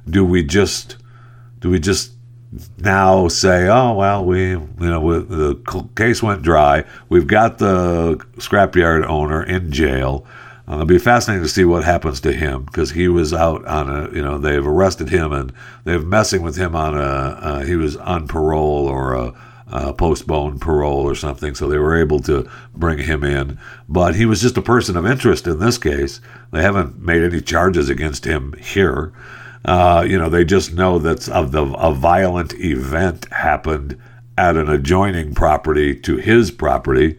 Do 0.09 0.25
we 0.25 0.45
just 0.45 0.97
do 1.61 1.71
we 1.71 1.81
just 1.81 2.13
now 2.79 3.29
say, 3.29 3.69
oh 3.69 3.93
well, 3.95 4.25
we 4.25 4.51
you 4.51 4.71
know 4.79 5.21
the 5.21 5.57
case 5.97 6.23
went 6.23 6.43
dry. 6.43 6.85
We've 7.09 7.27
got 7.27 7.59
the 7.59 8.17
scrapyard 8.37 9.07
owner 9.07 9.43
in 9.43 9.73
jail. 9.73 10.27
Uh, 10.69 10.75
it'll 10.75 10.87
be 10.87 10.99
fascinating 10.99 11.45
to 11.45 11.49
see 11.49 11.65
what 11.65 11.85
happens 11.85 12.21
to 12.21 12.33
him 12.33 12.65
because 12.65 12.91
he 12.91 13.09
was 13.09 13.33
out 13.33 13.65
on 13.67 13.89
a 13.89 14.11
you 14.13 14.23
know 14.23 14.39
they've 14.39 14.67
arrested 14.67 15.09
him 15.09 15.33
and 15.33 15.53
they've 15.85 16.05
messing 16.05 16.43
with 16.43 16.57
him 16.57 16.75
on 16.75 16.95
a 16.95 16.99
uh, 16.99 17.61
he 17.61 17.77
was 17.77 17.97
on 17.97 18.27
parole 18.27 18.87
or 18.87 19.15
a, 19.15 19.33
a 19.69 19.93
postponed 19.93 20.61
parole 20.61 21.09
or 21.09 21.15
something 21.15 21.55
so 21.55 21.69
they 21.69 21.79
were 21.79 21.97
able 21.97 22.21
to 22.21 22.49
bring 22.75 22.99
him 22.99 23.25
in 23.25 23.59
but 23.89 24.15
he 24.15 24.25
was 24.25 24.41
just 24.41 24.57
a 24.57 24.63
person 24.63 24.97
of 24.97 25.07
interest 25.07 25.47
in 25.47 25.59
this 25.59 25.77
case 25.79 26.21
they 26.53 26.63
haven't 26.63 26.99
made 27.01 27.23
any 27.23 27.41
charges 27.41 27.89
against 27.89 28.25
him 28.25 28.53
here 28.61 29.13
uh, 29.67 30.07
you 30.09 30.17
know, 30.17 30.29
they 30.29 30.45
just 30.45 30.73
know 30.73 30.99
that 31.01 31.29
of 31.29 31.51
the 31.51 31.65
a 31.65 31.93
violent 31.93 32.55
event 32.55 33.31
happened 33.33 34.01
at 34.39 34.57
an 34.57 34.69
adjoining 34.69 35.35
property 35.35 35.95
to 35.95 36.17
his 36.17 36.53
property. 36.53 37.19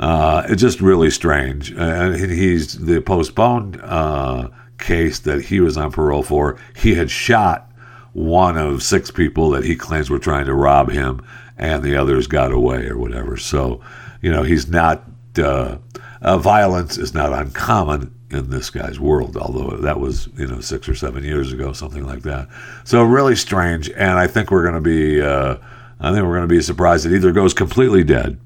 Uh, 0.00 0.42
it's 0.48 0.60
just 0.60 0.80
really 0.80 1.10
strange. 1.10 1.70
And 1.70 2.16
he's 2.16 2.78
the 2.84 3.00
postponed 3.00 3.80
uh, 3.80 4.48
case 4.78 5.20
that 5.20 5.42
he 5.42 5.60
was 5.60 5.76
on 5.76 5.92
parole 5.92 6.24
for. 6.24 6.58
He 6.74 6.94
had 6.94 7.10
shot 7.10 7.70
one 8.12 8.56
of 8.56 8.82
six 8.82 9.12
people 9.12 9.50
that 9.50 9.64
he 9.64 9.76
claims 9.76 10.10
were 10.10 10.18
trying 10.18 10.46
to 10.46 10.54
rob 10.54 10.90
him, 10.90 11.24
and 11.56 11.82
the 11.82 11.96
others 11.96 12.26
got 12.26 12.52
away 12.52 12.86
or 12.86 12.98
whatever. 12.98 13.36
So, 13.36 13.80
you 14.20 14.30
know, 14.30 14.42
he's 14.42 14.68
not. 14.68 15.04
Uh, 15.36 15.78
uh, 16.22 16.38
violence 16.38 16.96
is 16.96 17.12
not 17.12 17.32
uncommon 17.32 18.14
in 18.30 18.50
this 18.50 18.70
guy's 18.70 18.98
world, 18.98 19.36
although 19.36 19.76
that 19.76 20.00
was, 20.00 20.28
you 20.36 20.46
know, 20.46 20.60
six 20.60 20.88
or 20.88 20.94
seven 20.94 21.22
years 21.22 21.52
ago, 21.52 21.72
something 21.72 22.04
like 22.04 22.22
that. 22.22 22.48
So 22.84 23.02
really 23.02 23.36
strange. 23.36 23.90
And 23.90 24.18
I 24.18 24.26
think 24.26 24.50
we're 24.50 24.62
going 24.62 24.74
to 24.74 24.80
be, 24.80 25.20
uh, 25.20 25.56
I 26.00 26.12
think 26.12 26.24
we're 26.24 26.36
going 26.36 26.48
to 26.48 26.54
be 26.54 26.62
surprised. 26.62 27.04
It 27.04 27.14
either 27.14 27.30
goes 27.30 27.52
completely 27.52 28.04
dead 28.04 28.40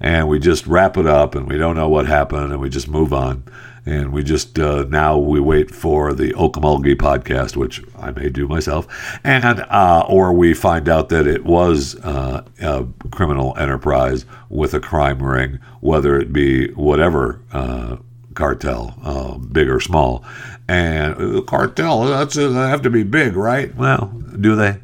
and 0.00 0.28
we 0.28 0.38
just 0.38 0.66
wrap 0.66 0.96
it 0.96 1.06
up 1.06 1.34
and 1.34 1.48
we 1.48 1.58
don't 1.58 1.76
know 1.76 1.88
what 1.88 2.06
happened 2.06 2.52
and 2.52 2.60
we 2.60 2.68
just 2.68 2.88
move 2.88 3.12
on. 3.12 3.44
And 3.86 4.12
we 4.12 4.22
just, 4.22 4.58
uh, 4.58 4.84
now 4.88 5.18
we 5.18 5.40
wait 5.40 5.70
for 5.70 6.14
the 6.14 6.32
Okmulgee 6.32 6.96
podcast, 6.96 7.56
which 7.56 7.82
I 7.98 8.12
may 8.12 8.30
do 8.30 8.48
myself. 8.48 8.86
And, 9.22 9.60
uh, 9.60 10.04
or 10.08 10.32
we 10.32 10.54
find 10.54 10.88
out 10.88 11.10
that 11.10 11.26
it 11.26 11.44
was 11.44 11.96
uh, 11.96 12.44
a 12.60 12.86
criminal 13.10 13.54
enterprise 13.58 14.24
with 14.48 14.72
a 14.72 14.80
crime 14.80 15.22
ring, 15.22 15.58
whether 15.80 16.18
it 16.18 16.32
be 16.32 16.72
whatever 16.72 17.42
uh, 17.52 17.96
cartel, 18.34 18.98
uh, 19.02 19.36
big 19.38 19.68
or 19.68 19.80
small. 19.80 20.24
And 20.66 21.16
the 21.16 21.42
cartel, 21.42 22.04
that's 22.04 22.36
they 22.36 22.52
have 22.52 22.82
to 22.82 22.90
be 22.90 23.02
big, 23.02 23.36
right? 23.36 23.74
Well, 23.76 24.06
do 24.40 24.56
they? 24.56 24.80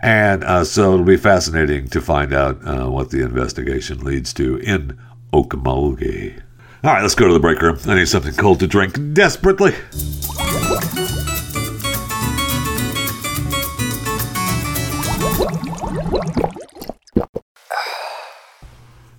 And 0.00 0.42
uh, 0.42 0.64
so 0.64 0.94
it'll 0.94 1.04
be 1.04 1.16
fascinating 1.16 1.86
to 1.90 2.00
find 2.00 2.32
out 2.32 2.58
uh, 2.66 2.90
what 2.90 3.10
the 3.10 3.22
investigation 3.22 4.00
leads 4.00 4.32
to 4.34 4.56
in 4.56 4.98
Okmulgee. 5.32 6.41
All 6.84 6.92
right, 6.92 7.02
let's 7.02 7.14
go 7.14 7.28
to 7.28 7.32
the 7.32 7.38
break 7.38 7.62
room. 7.62 7.78
I 7.86 7.94
need 7.94 8.08
something 8.08 8.34
cold 8.34 8.58
to 8.58 8.66
drink 8.66 9.14
desperately. 9.14 9.72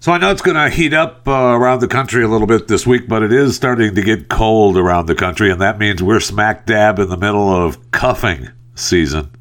So 0.01 0.11
I 0.11 0.17
know 0.17 0.31
it's 0.31 0.41
going 0.41 0.57
to 0.57 0.69
heat 0.69 0.93
up 0.93 1.25
uh, 1.25 1.31
around 1.31 1.79
the 1.79 1.87
country 1.87 2.21
a 2.21 2.27
little 2.27 2.47
bit 2.47 2.67
this 2.67 2.85
week, 2.85 3.07
but 3.07 3.23
it 3.23 3.31
is 3.31 3.55
starting 3.55 3.95
to 3.95 4.01
get 4.01 4.27
cold 4.27 4.75
around 4.75 5.05
the 5.05 5.15
country, 5.15 5.49
and 5.49 5.61
that 5.61 5.79
means 5.79 6.03
we're 6.03 6.19
smack 6.19 6.65
dab 6.65 6.99
in 6.99 7.07
the 7.07 7.15
middle 7.15 7.47
of 7.49 7.91
cuffing 7.91 8.49
season. 8.75 9.31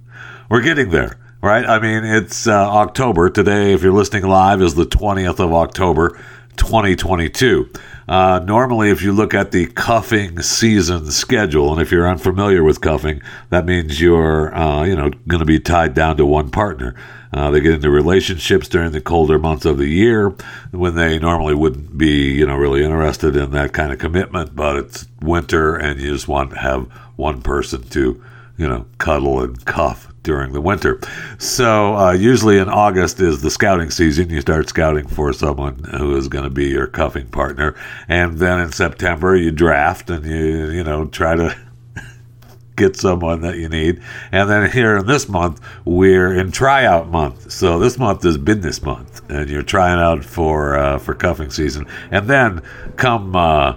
We're 0.48 0.60
getting 0.60 0.90
there, 0.90 1.18
right? 1.42 1.66
I 1.66 1.80
mean, 1.80 2.04
it's 2.04 2.46
uh, 2.46 2.52
October. 2.52 3.30
Today, 3.30 3.72
if 3.72 3.82
you're 3.82 3.92
listening 3.92 4.22
live, 4.22 4.62
is 4.62 4.76
the 4.76 4.86
20th 4.86 5.40
of 5.40 5.52
October, 5.52 6.16
2022. 6.56 7.70
Uh, 8.08 8.40
normally, 8.44 8.90
if 8.90 9.02
you 9.02 9.12
look 9.12 9.32
at 9.32 9.52
the 9.52 9.66
cuffing 9.66 10.40
season 10.42 11.10
schedule, 11.10 11.72
and 11.72 11.80
if 11.80 11.90
you're 11.90 12.08
unfamiliar 12.08 12.62
with 12.62 12.80
cuffing, 12.80 13.22
that 13.50 13.64
means 13.64 14.00
you're, 14.00 14.54
uh, 14.54 14.84
you 14.84 14.96
know, 14.96 15.10
going 15.28 15.40
to 15.40 15.46
be 15.46 15.60
tied 15.60 15.94
down 15.94 16.16
to 16.16 16.26
one 16.26 16.50
partner. 16.50 16.94
Uh, 17.32 17.50
they 17.50 17.60
get 17.60 17.74
into 17.74 17.88
relationships 17.88 18.68
during 18.68 18.92
the 18.92 19.00
colder 19.00 19.38
months 19.38 19.64
of 19.64 19.78
the 19.78 19.88
year 19.88 20.34
when 20.70 20.94
they 20.94 21.18
normally 21.18 21.54
wouldn't 21.54 21.96
be, 21.96 22.32
you 22.32 22.46
know, 22.46 22.56
really 22.56 22.84
interested 22.84 23.34
in 23.36 23.50
that 23.52 23.72
kind 23.72 23.92
of 23.92 23.98
commitment. 23.98 24.54
But 24.54 24.76
it's 24.76 25.06
winter, 25.22 25.76
and 25.76 26.00
you 26.00 26.12
just 26.12 26.28
want 26.28 26.50
to 26.50 26.58
have 26.58 26.82
one 27.16 27.40
person 27.40 27.82
to, 27.84 28.22
you 28.58 28.68
know, 28.68 28.84
cuddle 28.98 29.42
and 29.42 29.64
cuff 29.64 30.11
during 30.22 30.52
the 30.52 30.60
winter. 30.60 31.00
So 31.38 31.96
uh, 31.96 32.12
usually 32.12 32.58
in 32.58 32.68
August 32.68 33.20
is 33.20 33.42
the 33.42 33.50
scouting 33.50 33.90
season. 33.90 34.30
You 34.30 34.40
start 34.40 34.68
scouting 34.68 35.06
for 35.06 35.32
someone 35.32 35.84
who 35.84 36.16
is 36.16 36.28
going 36.28 36.44
to 36.44 36.50
be 36.50 36.68
your 36.68 36.86
cuffing 36.86 37.28
partner, 37.28 37.74
and 38.08 38.38
then 38.38 38.60
in 38.60 38.72
September 38.72 39.36
you 39.36 39.50
draft 39.50 40.10
and 40.10 40.24
you 40.24 40.70
you 40.70 40.84
know 40.84 41.06
try 41.06 41.34
to 41.34 41.56
get 42.76 42.96
someone 42.96 43.40
that 43.42 43.58
you 43.58 43.68
need. 43.68 44.00
And 44.30 44.48
then 44.48 44.70
here 44.70 44.96
in 44.96 45.06
this 45.06 45.28
month, 45.28 45.60
we're 45.84 46.34
in 46.34 46.52
tryout 46.52 47.08
month. 47.08 47.50
So 47.50 47.78
this 47.78 47.98
month 47.98 48.24
is 48.24 48.38
business 48.38 48.82
month, 48.82 49.28
and 49.30 49.50
you're 49.50 49.62
trying 49.62 49.98
out 49.98 50.24
for 50.24 50.76
uh, 50.76 50.98
for 50.98 51.14
cuffing 51.14 51.50
season. 51.50 51.86
And 52.10 52.28
then 52.28 52.62
come 52.96 53.34
uh, 53.34 53.76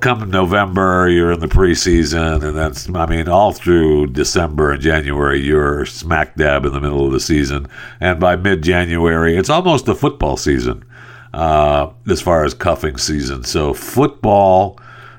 come 0.00 0.30
November, 0.30 1.08
you're 1.08 1.32
in 1.32 1.40
the 1.40 1.46
preseason, 1.46 2.42
and 2.42 2.56
that's 2.56 2.88
I 2.94 3.06
mean 3.06 3.28
all 3.28 3.52
through 3.52 4.08
December 4.08 4.72
and 4.72 4.82
January, 4.82 5.40
you're 5.40 5.84
smack 5.86 6.36
dab 6.36 6.64
in 6.64 6.72
the 6.72 6.80
middle 6.80 7.06
of 7.06 7.12
the 7.12 7.20
season. 7.20 7.66
And 8.00 8.20
by 8.20 8.36
mid 8.36 8.62
January, 8.62 9.36
it's 9.36 9.50
almost 9.50 9.86
the 9.86 9.94
football 9.94 10.36
season 10.36 10.84
uh, 11.34 11.90
as 12.08 12.20
far 12.20 12.44
as 12.44 12.54
cuffing 12.54 12.96
season. 12.96 13.44
So 13.44 13.74
football 13.74 14.78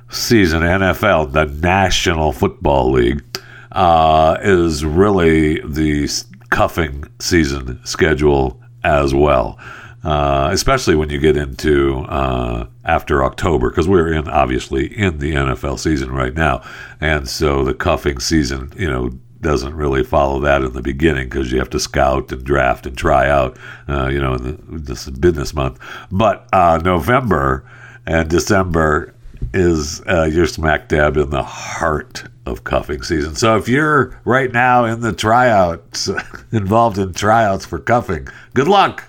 season, 0.09 0.61
NFL, 0.61 1.33
the 1.33 1.45
National 1.45 2.31
Football 2.31 2.91
League, 2.91 3.23
uh, 3.71 4.37
is 4.41 4.83
really 4.83 5.61
the 5.61 6.09
cuffing 6.49 7.05
season 7.19 7.79
schedule 7.85 8.59
as 8.83 9.13
well. 9.13 9.59
Uh, 10.01 10.49
especially 10.53 10.95
when 10.95 11.09
you 11.09 11.19
get 11.19 11.35
into 11.35 11.99
uh, 12.07 12.65
after 12.85 13.21
October, 13.23 13.69
because 13.69 13.87
we're 13.87 14.13
in 14.13 14.29
obviously 14.29 14.87
in 14.97 15.19
the 15.19 15.33
NFL 15.33 15.77
season 15.77 16.09
right 16.11 16.33
now, 16.33 16.63
and 17.01 17.27
so 17.27 17.65
the 17.65 17.73
cuffing 17.73 18.19
season, 18.19 18.71
you 18.77 18.89
know, 18.89 19.09
doesn't 19.41 19.73
really 19.75 20.03
follow 20.03 20.39
that 20.39 20.61
in 20.61 20.73
the 20.73 20.81
beginning 20.81 21.27
because 21.27 21.51
you 21.51 21.59
have 21.59 21.69
to 21.69 21.79
scout 21.79 22.31
and 22.31 22.43
draft 22.43 22.85
and 22.85 22.97
try 22.97 23.29
out, 23.29 23.57
uh, 23.87 24.07
you 24.07 24.19
know, 24.19 24.35
in 24.35 24.43
the, 24.43 24.79
this 24.79 25.09
business 25.09 25.53
month. 25.53 25.79
But 26.11 26.47
uh, 26.53 26.79
November 26.83 27.65
and 28.05 28.29
December 28.29 29.13
is 29.53 30.01
uh, 30.07 30.29
you're 30.31 30.47
smack 30.47 30.89
dab 30.89 31.17
in 31.17 31.29
the 31.29 31.43
heart 31.43 32.25
of 32.45 32.63
cuffing 32.63 33.01
season. 33.01 33.35
So 33.35 33.57
if 33.57 33.67
you're 33.67 34.19
right 34.25 34.51
now 34.51 34.85
in 34.85 35.01
the 35.01 35.13
tryouts, 35.13 36.09
involved 36.51 36.97
in 36.97 37.13
tryouts 37.13 37.65
for 37.65 37.79
cuffing, 37.79 38.27
good 38.53 38.67
luck. 38.67 39.03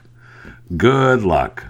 Good 0.77 1.25
luck. 1.25 1.65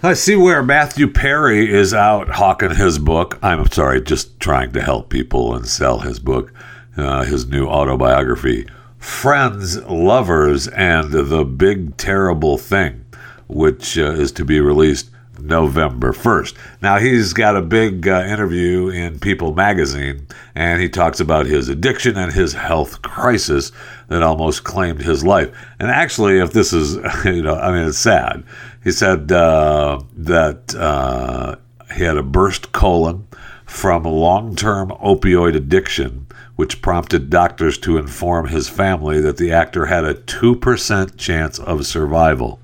I 0.00 0.12
see 0.14 0.36
where 0.36 0.62
Matthew 0.62 1.08
Perry 1.08 1.72
is 1.72 1.92
out 1.92 2.28
hawking 2.28 2.76
his 2.76 3.00
book. 3.00 3.36
I'm 3.42 3.66
sorry, 3.66 4.00
just 4.00 4.38
trying 4.38 4.72
to 4.74 4.80
help 4.80 5.08
people 5.08 5.56
and 5.56 5.66
sell 5.66 5.98
his 5.98 6.20
book, 6.20 6.52
uh, 6.96 7.24
his 7.24 7.46
new 7.46 7.66
autobiography, 7.66 8.68
Friends, 8.98 9.82
Lovers, 9.82 10.68
and 10.68 11.10
the 11.10 11.44
Big 11.44 11.96
Terrible 11.96 12.58
Thing, 12.58 13.04
which 13.48 13.98
uh, 13.98 14.12
is 14.12 14.30
to 14.32 14.44
be 14.44 14.60
released 14.60 15.10
November 15.40 16.12
1st. 16.12 16.54
Now, 16.80 16.98
he's 16.98 17.32
got 17.32 17.56
a 17.56 17.62
big 17.62 18.06
uh, 18.06 18.22
interview 18.22 18.88
in 18.88 19.18
People 19.18 19.52
magazine, 19.52 20.28
and 20.54 20.80
he 20.80 20.88
talks 20.88 21.18
about 21.18 21.46
his 21.46 21.68
addiction 21.68 22.16
and 22.16 22.32
his 22.32 22.52
health 22.52 23.02
crisis 23.02 23.72
that 24.08 24.22
almost 24.22 24.64
claimed 24.64 25.00
his 25.00 25.24
life. 25.24 25.50
And 25.78 25.90
actually, 25.90 26.38
if 26.38 26.52
this 26.52 26.72
is, 26.72 26.96
you 27.24 27.42
know, 27.42 27.54
I 27.54 27.72
mean, 27.72 27.88
it's 27.88 27.98
sad. 27.98 28.44
He 28.82 28.92
said 28.92 29.32
uh, 29.32 30.00
that 30.16 30.74
uh, 30.74 31.56
he 31.94 32.04
had 32.04 32.16
a 32.16 32.22
burst 32.22 32.72
colon 32.72 33.26
from 33.64 34.04
long 34.04 34.54
term 34.54 34.90
opioid 34.90 35.56
addiction, 35.56 36.26
which 36.56 36.82
prompted 36.82 37.30
doctors 37.30 37.78
to 37.78 37.98
inform 37.98 38.48
his 38.48 38.68
family 38.68 39.20
that 39.20 39.36
the 39.36 39.52
actor 39.52 39.86
had 39.86 40.04
a 40.04 40.14
2% 40.14 41.16
chance 41.16 41.58
of 41.58 41.86
survival. 41.86 42.60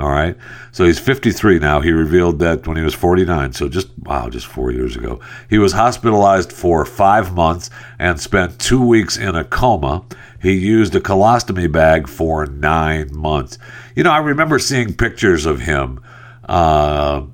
All 0.00 0.10
right. 0.10 0.34
So 0.72 0.86
he's 0.86 0.98
53 0.98 1.58
now. 1.58 1.80
He 1.80 1.90
revealed 1.92 2.38
that 2.38 2.66
when 2.66 2.78
he 2.78 2.82
was 2.82 2.94
49, 2.94 3.52
so 3.52 3.68
just, 3.68 3.88
wow, 3.98 4.30
just 4.30 4.46
four 4.46 4.70
years 4.70 4.96
ago, 4.96 5.20
he 5.50 5.58
was 5.58 5.72
hospitalized 5.72 6.52
for 6.52 6.86
five 6.86 7.34
months 7.34 7.68
and 7.98 8.18
spent 8.18 8.58
two 8.58 8.84
weeks 8.84 9.18
in 9.18 9.36
a 9.36 9.44
coma. 9.44 10.04
He 10.40 10.54
used 10.54 10.94
a 10.94 11.00
colostomy 11.00 11.70
bag 11.70 12.08
for 12.08 12.46
nine 12.46 13.14
months. 13.14 13.58
You 13.94 14.04
know, 14.04 14.10
I 14.10 14.18
remember 14.18 14.58
seeing 14.58 14.94
pictures 14.94 15.46
of 15.46 15.60
him 15.60 16.02
uh, 16.48 17.26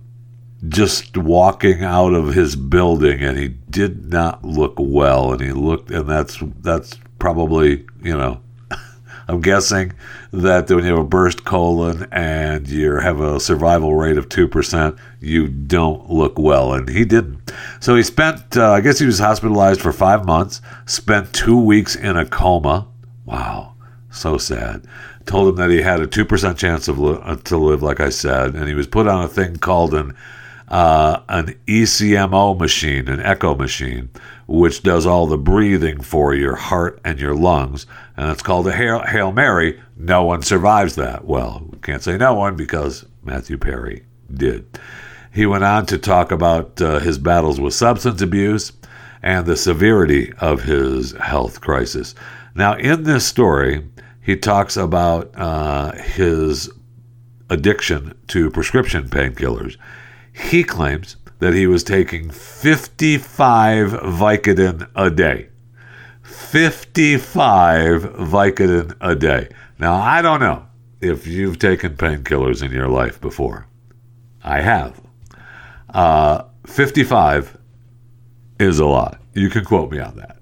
just 0.68 1.16
walking 1.16 1.84
out 1.84 2.14
of 2.14 2.34
his 2.34 2.56
building, 2.56 3.20
and 3.22 3.38
he 3.38 3.48
did 3.48 4.10
not 4.10 4.44
look 4.44 4.75
well. 4.78 5.32
And 5.32 5.40
he 5.40 5.52
looked, 5.52 5.90
and 5.90 6.08
that's 6.08 6.38
that's 6.60 6.98
probably 7.18 7.86
you 8.02 8.16
know 8.16 8.40
I'm 9.28 9.40
guessing 9.40 9.92
that 10.32 10.68
when 10.68 10.84
you 10.84 10.90
have 10.90 10.98
a 10.98 11.04
burst 11.04 11.44
colon 11.44 12.06
and 12.12 12.68
you 12.68 12.96
have 12.96 13.20
a 13.20 13.40
survival 13.40 13.94
rate 13.94 14.18
of 14.18 14.28
2%, 14.28 14.98
you 15.20 15.48
don't 15.48 16.10
look 16.10 16.38
well. 16.38 16.75
And 16.75 16.88
he 16.88 17.04
didn't. 17.04 17.52
So 17.80 17.96
he 17.96 18.02
spent, 18.02 18.56
uh, 18.56 18.72
I 18.72 18.80
guess 18.80 18.98
he 18.98 19.06
was 19.06 19.18
hospitalized 19.18 19.80
for 19.80 19.92
five 19.92 20.26
months, 20.26 20.60
spent 20.84 21.32
two 21.32 21.58
weeks 21.58 21.96
in 21.96 22.16
a 22.16 22.26
coma. 22.26 22.86
Wow, 23.26 23.75
so 24.11 24.38
sad. 24.38 24.87
Told 25.26 25.49
him 25.49 25.56
that 25.56 25.71
he 25.71 25.83
had 25.83 26.00
a 26.00 26.06
2% 26.06 26.56
chance 26.56 26.88
of 26.88 26.99
li- 26.99 27.18
uh, 27.21 27.37
to 27.37 27.56
live, 27.59 27.83
like 27.83 28.00
I 28.00 28.09
said, 28.09 28.54
and 28.54 28.68
he 28.68 28.75
was 28.75 28.87
put 28.87 29.09
on 29.09 29.25
a 29.25 29.28
thing 29.28 29.56
called 29.56 29.92
an 29.92 30.14
uh, 30.68 31.21
an 31.28 31.54
ECMO 31.66 32.59
machine, 32.59 33.09
an 33.09 33.21
echo 33.21 33.54
machine, 33.54 34.11
which 34.49 34.83
does 34.83 35.06
all 35.06 35.26
the 35.26 35.38
breathing 35.38 36.00
for 36.00 36.35
your 36.35 36.56
heart 36.56 37.00
and 37.04 37.21
your 37.21 37.35
lungs. 37.35 37.87
And 38.16 38.30
it's 38.30 38.42
called 38.42 38.66
a 38.66 38.73
Hail, 38.73 39.00
Hail 39.02 39.30
Mary. 39.30 39.80
No 39.97 40.25
one 40.25 40.42
survives 40.42 40.97
that. 40.97 41.25
Well, 41.25 41.68
can't 41.83 42.02
say 42.02 42.16
no 42.16 42.35
one 42.35 42.56
because 42.56 43.06
Matthew 43.23 43.59
Perry 43.59 44.04
did. 44.33 44.80
He 45.33 45.47
went 45.47 45.64
on 45.64 45.87
to 45.87 45.99
talk 45.99 46.33
about 46.33 46.80
uh, 46.80 46.99
his 46.99 47.18
battles 47.18 47.61
with 47.61 47.75
substance 47.75 48.21
abuse 48.23 48.73
and 49.23 49.47
the 49.47 49.56
severity 49.56 50.33
of 50.38 50.62
his 50.62 51.12
health 51.12 51.61
crisis. 51.61 52.14
Now, 52.56 52.75
in 52.75 53.02
this 53.02 53.26
story, 53.26 53.86
he 54.22 54.34
talks 54.34 54.78
about 54.78 55.30
uh, 55.36 55.92
his 55.92 56.70
addiction 57.50 58.16
to 58.28 58.50
prescription 58.50 59.10
painkillers. 59.10 59.76
He 60.32 60.64
claims 60.64 61.16
that 61.38 61.52
he 61.52 61.66
was 61.66 61.84
taking 61.84 62.30
55 62.30 63.90
Vicodin 63.90 64.88
a 64.96 65.10
day. 65.10 65.50
55 66.22 68.02
Vicodin 68.04 68.96
a 69.02 69.14
day. 69.14 69.50
Now, 69.78 69.94
I 69.94 70.22
don't 70.22 70.40
know 70.40 70.66
if 71.02 71.26
you've 71.26 71.58
taken 71.58 71.94
painkillers 71.94 72.62
in 72.62 72.72
your 72.72 72.88
life 72.88 73.20
before. 73.20 73.66
I 74.42 74.62
have. 74.62 74.98
Uh, 75.90 76.44
55 76.66 77.58
is 78.58 78.78
a 78.78 78.86
lot. 78.86 79.20
You 79.34 79.50
can 79.50 79.62
quote 79.66 79.90
me 79.90 80.00
on 80.00 80.16
that. 80.16 80.36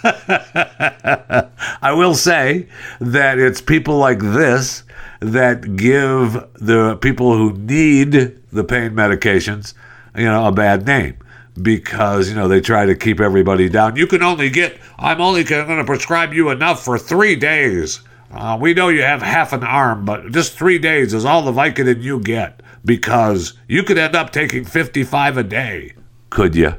I 1.82 1.92
will 1.92 2.14
say 2.14 2.68
that 3.00 3.38
it's 3.38 3.60
people 3.60 3.98
like 3.98 4.20
this 4.20 4.84
that 5.20 5.76
give 5.76 6.34
the 6.54 6.96
people 7.00 7.36
who 7.36 7.52
need 7.54 8.12
the 8.52 8.64
pain 8.64 8.92
medications, 8.92 9.74
you 10.16 10.24
know, 10.24 10.46
a 10.46 10.52
bad 10.52 10.86
name 10.86 11.16
because 11.60 12.28
you 12.28 12.36
know 12.36 12.46
they 12.46 12.60
try 12.60 12.86
to 12.86 12.94
keep 12.94 13.20
everybody 13.20 13.68
down. 13.68 13.96
You 13.96 14.06
can 14.06 14.22
only 14.22 14.50
get. 14.50 14.78
I'm 14.98 15.20
only 15.20 15.44
going 15.44 15.78
to 15.78 15.84
prescribe 15.84 16.32
you 16.32 16.50
enough 16.50 16.84
for 16.84 16.98
three 16.98 17.36
days. 17.36 18.00
Uh, 18.30 18.58
we 18.60 18.74
know 18.74 18.88
you 18.88 19.02
have 19.02 19.22
half 19.22 19.52
an 19.52 19.64
arm, 19.64 20.04
but 20.04 20.30
just 20.32 20.56
three 20.56 20.78
days 20.78 21.14
is 21.14 21.24
all 21.24 21.42
the 21.42 21.52
Vicodin 21.52 22.02
you 22.02 22.20
get 22.20 22.62
because 22.84 23.54
you 23.66 23.82
could 23.82 23.98
end 23.98 24.14
up 24.14 24.30
taking 24.30 24.64
55 24.64 25.38
a 25.38 25.42
day. 25.42 25.94
Could 26.30 26.54
you? 26.54 26.74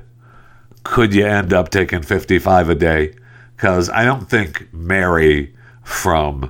Could 0.89 1.13
you 1.13 1.23
end 1.23 1.53
up 1.53 1.69
taking 1.69 2.01
55 2.01 2.69
a 2.69 2.73
day? 2.73 3.13
Because 3.55 3.91
I 3.91 4.03
don't 4.03 4.27
think 4.27 4.73
Mary 4.73 5.55
from 5.83 6.49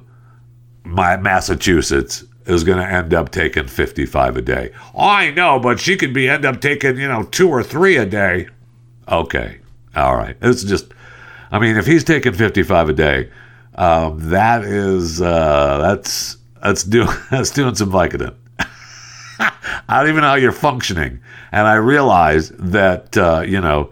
my 0.86 1.18
Massachusetts 1.18 2.24
is 2.46 2.64
going 2.64 2.78
to 2.78 2.88
end 2.88 3.14
up 3.14 3.32
taking 3.32 3.68
55 3.68 4.38
a 4.38 4.42
day. 4.42 4.72
I 4.98 5.32
know, 5.32 5.60
but 5.60 5.82
she 5.82 5.98
could 5.98 6.14
be 6.14 6.30
end 6.30 6.46
up 6.46 6.62
taking, 6.62 6.98
you 6.98 7.10
know, 7.10 7.24
two 7.24 7.50
or 7.50 7.62
three 7.64 7.98
a 7.98 8.06
day. 8.06 8.48
Okay. 9.10 9.60
All 9.94 10.16
right. 10.16 10.38
It's 10.42 10.64
just, 10.64 10.86
I 11.52 11.60
mean, 11.60 11.76
if 11.76 11.86
he's 11.86 12.06
taking 12.06 12.32
55 12.32 12.88
a 12.88 12.94
day, 12.94 13.30
um, 13.76 14.30
that 14.30 14.64
is, 14.64 15.22
uh, 15.22 15.80
that's, 15.80 16.38
that's 16.64 16.86
doing, 16.86 17.10
that's 17.30 17.52
doing 17.52 17.76
some 17.76 17.92
Vicodin. 17.92 18.34
I 19.40 20.00
don't 20.00 20.08
even 20.08 20.22
know 20.22 20.30
how 20.30 20.36
you're 20.36 20.54
functioning. 20.54 21.20
And 21.52 21.68
I 21.68 21.74
realize 21.74 22.52
that, 22.52 23.18
uh, 23.18 23.44
you 23.46 23.60
know, 23.60 23.92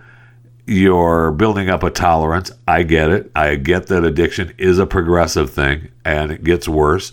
you're 0.68 1.32
building 1.32 1.70
up 1.70 1.82
a 1.82 1.90
tolerance. 1.90 2.52
I 2.68 2.84
get 2.84 3.10
it. 3.10 3.32
I 3.36 3.56
get 3.56 3.88
that 3.88 4.04
addiction 4.04 4.54
is 4.58 4.78
a 4.78 4.86
progressive 4.86 5.50
thing 5.50 5.88
and 6.04 6.32
it 6.32 6.44
gets 6.44 6.68
worse 6.68 7.12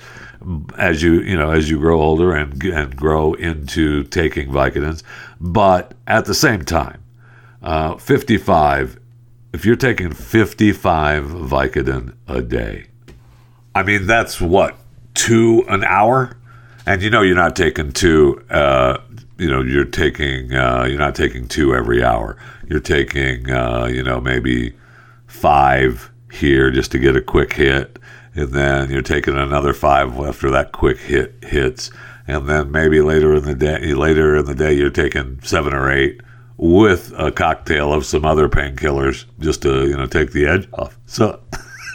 as 0.76 1.02
you 1.02 1.20
you 1.22 1.36
know 1.36 1.50
as 1.50 1.70
you 1.70 1.78
grow 1.78 2.00
older 2.00 2.34
and 2.34 2.62
and 2.64 2.94
grow 2.96 3.34
into 3.34 4.04
taking 4.04 4.48
Vicodins. 4.50 5.02
But 5.40 5.94
at 6.06 6.26
the 6.26 6.34
same 6.34 6.64
time, 6.64 7.02
uh, 7.62 7.96
55. 7.96 9.00
If 9.52 9.64
you're 9.64 9.76
taking 9.76 10.12
55 10.12 11.26
Vicodin 11.26 12.14
a 12.26 12.42
day, 12.42 12.86
I 13.74 13.84
mean 13.84 14.06
that's 14.06 14.40
what 14.40 14.76
two 15.14 15.64
an 15.68 15.84
hour, 15.84 16.36
and 16.86 17.02
you 17.02 17.10
know 17.10 17.22
you're 17.22 17.36
not 17.36 17.54
taking 17.54 17.92
two. 17.92 18.44
Uh, 18.50 18.98
you 19.38 19.50
know 19.50 19.62
you're 19.62 19.84
taking 19.84 20.52
uh, 20.52 20.84
you're 20.84 20.98
not 20.98 21.14
taking 21.14 21.48
two 21.48 21.74
every 21.74 22.02
hour. 22.02 22.36
You're 22.68 22.80
taking 22.80 23.50
uh, 23.50 23.86
you 23.86 24.02
know 24.02 24.20
maybe 24.20 24.74
five 25.26 26.10
here 26.32 26.70
just 26.70 26.90
to 26.92 26.98
get 26.98 27.16
a 27.16 27.20
quick 27.20 27.52
hit 27.52 27.98
and 28.34 28.52
then 28.52 28.90
you're 28.90 29.02
taking 29.02 29.36
another 29.36 29.72
five 29.72 30.18
after 30.18 30.50
that 30.50 30.72
quick 30.72 30.98
hit 30.98 31.36
hits, 31.42 31.90
and 32.26 32.48
then 32.48 32.72
maybe 32.72 33.00
later 33.00 33.34
in 33.34 33.44
the 33.44 33.54
day, 33.54 33.94
later 33.94 34.36
in 34.36 34.44
the 34.46 34.54
day, 34.54 34.72
you're 34.72 34.90
taking 34.90 35.40
seven 35.42 35.72
or 35.72 35.90
eight 35.90 36.20
with 36.56 37.12
a 37.16 37.30
cocktail 37.32 37.92
of 37.92 38.06
some 38.06 38.24
other 38.24 38.48
painkillers 38.48 39.24
just 39.38 39.62
to 39.62 39.86
you 39.86 39.96
know 39.96 40.06
take 40.06 40.32
the 40.32 40.46
edge 40.46 40.68
off. 40.72 40.98
So, 41.06 41.40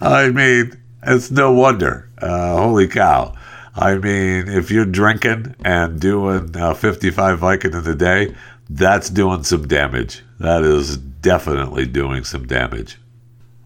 I 0.00 0.30
mean, 0.32 0.80
it's 1.02 1.30
no 1.30 1.52
wonder. 1.52 2.10
Uh, 2.18 2.56
holy 2.56 2.86
cow! 2.86 3.34
I 3.76 3.96
mean, 3.96 4.48
if 4.48 4.70
you're 4.70 4.84
drinking 4.84 5.56
and 5.64 6.00
doing 6.00 6.56
uh, 6.56 6.74
55 6.74 7.40
Vicodin 7.40 7.86
a 7.86 7.94
day, 7.94 8.34
that's 8.70 9.10
doing 9.10 9.42
some 9.42 9.66
damage. 9.66 10.22
That 10.38 10.62
is 10.62 10.96
definitely 10.96 11.86
doing 11.86 12.24
some 12.24 12.46
damage. 12.46 12.98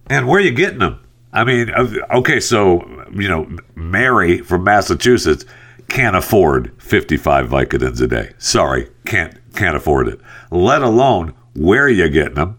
And 0.09 0.27
where 0.27 0.39
are 0.39 0.45
you 0.45 0.53
getting 0.53 0.79
them? 0.79 1.01
I 1.33 1.45
mean, 1.45 1.71
okay, 2.11 2.41
so, 2.41 3.07
you 3.13 3.29
know, 3.29 3.49
Mary 3.75 4.39
from 4.39 4.65
Massachusetts 4.65 5.45
can't 5.89 6.17
afford 6.17 6.73
55 6.83 7.49
Vicodins 7.49 8.01
a 8.01 8.07
day. 8.07 8.33
Sorry, 8.39 8.89
can't 9.05 9.37
can't 9.55 9.77
afford 9.77 10.09
it. 10.09 10.21
Let 10.51 10.83
alone 10.83 11.35
where 11.55 11.85
are 11.85 11.89
you 11.89 12.09
getting 12.09 12.35
them? 12.35 12.59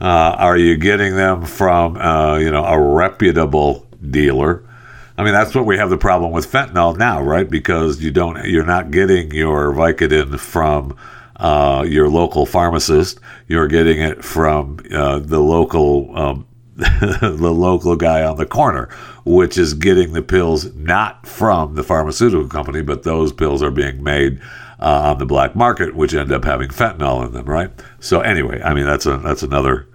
Uh, 0.00 0.36
are 0.38 0.58
you 0.58 0.76
getting 0.76 1.16
them 1.16 1.44
from, 1.44 1.96
uh, 1.96 2.36
you 2.36 2.50
know, 2.50 2.64
a 2.64 2.78
reputable 2.78 3.86
dealer? 4.10 4.62
I 5.16 5.22
mean, 5.22 5.32
that's 5.32 5.54
what 5.54 5.64
we 5.64 5.78
have 5.78 5.90
the 5.90 5.96
problem 5.96 6.32
with 6.32 6.50
fentanyl 6.50 6.96
now, 6.96 7.22
right? 7.22 7.48
Because 7.48 8.02
you 8.02 8.10
don't, 8.10 8.44
you're 8.46 8.66
not 8.66 8.90
getting 8.90 9.30
your 9.30 9.72
Vicodin 9.72 10.38
from 10.40 10.96
uh, 11.36 11.84
your 11.86 12.08
local 12.08 12.46
pharmacist. 12.46 13.20
You're 13.46 13.68
getting 13.68 14.00
it 14.00 14.24
from 14.24 14.78
uh, 14.92 15.20
the 15.20 15.40
local 15.40 16.16
um, 16.16 16.46
the 16.76 17.52
local 17.54 17.94
guy 17.94 18.24
on 18.24 18.36
the 18.36 18.46
corner, 18.46 18.88
which 19.24 19.56
is 19.56 19.74
getting 19.74 20.12
the 20.12 20.22
pills 20.22 20.74
not 20.74 21.24
from 21.24 21.76
the 21.76 21.84
pharmaceutical 21.84 22.48
company, 22.48 22.82
but 22.82 23.04
those 23.04 23.32
pills 23.32 23.62
are 23.62 23.70
being 23.70 24.02
made 24.02 24.40
uh, 24.80 25.10
on 25.12 25.18
the 25.18 25.26
black 25.26 25.54
market, 25.54 25.94
which 25.94 26.14
end 26.14 26.32
up 26.32 26.44
having 26.44 26.68
fentanyl 26.68 27.24
in 27.24 27.32
them, 27.32 27.46
right? 27.46 27.70
So 28.00 28.20
anyway, 28.20 28.60
I 28.62 28.74
mean 28.74 28.86
that's 28.86 29.06
a 29.06 29.18
that's 29.18 29.44
another 29.44 29.86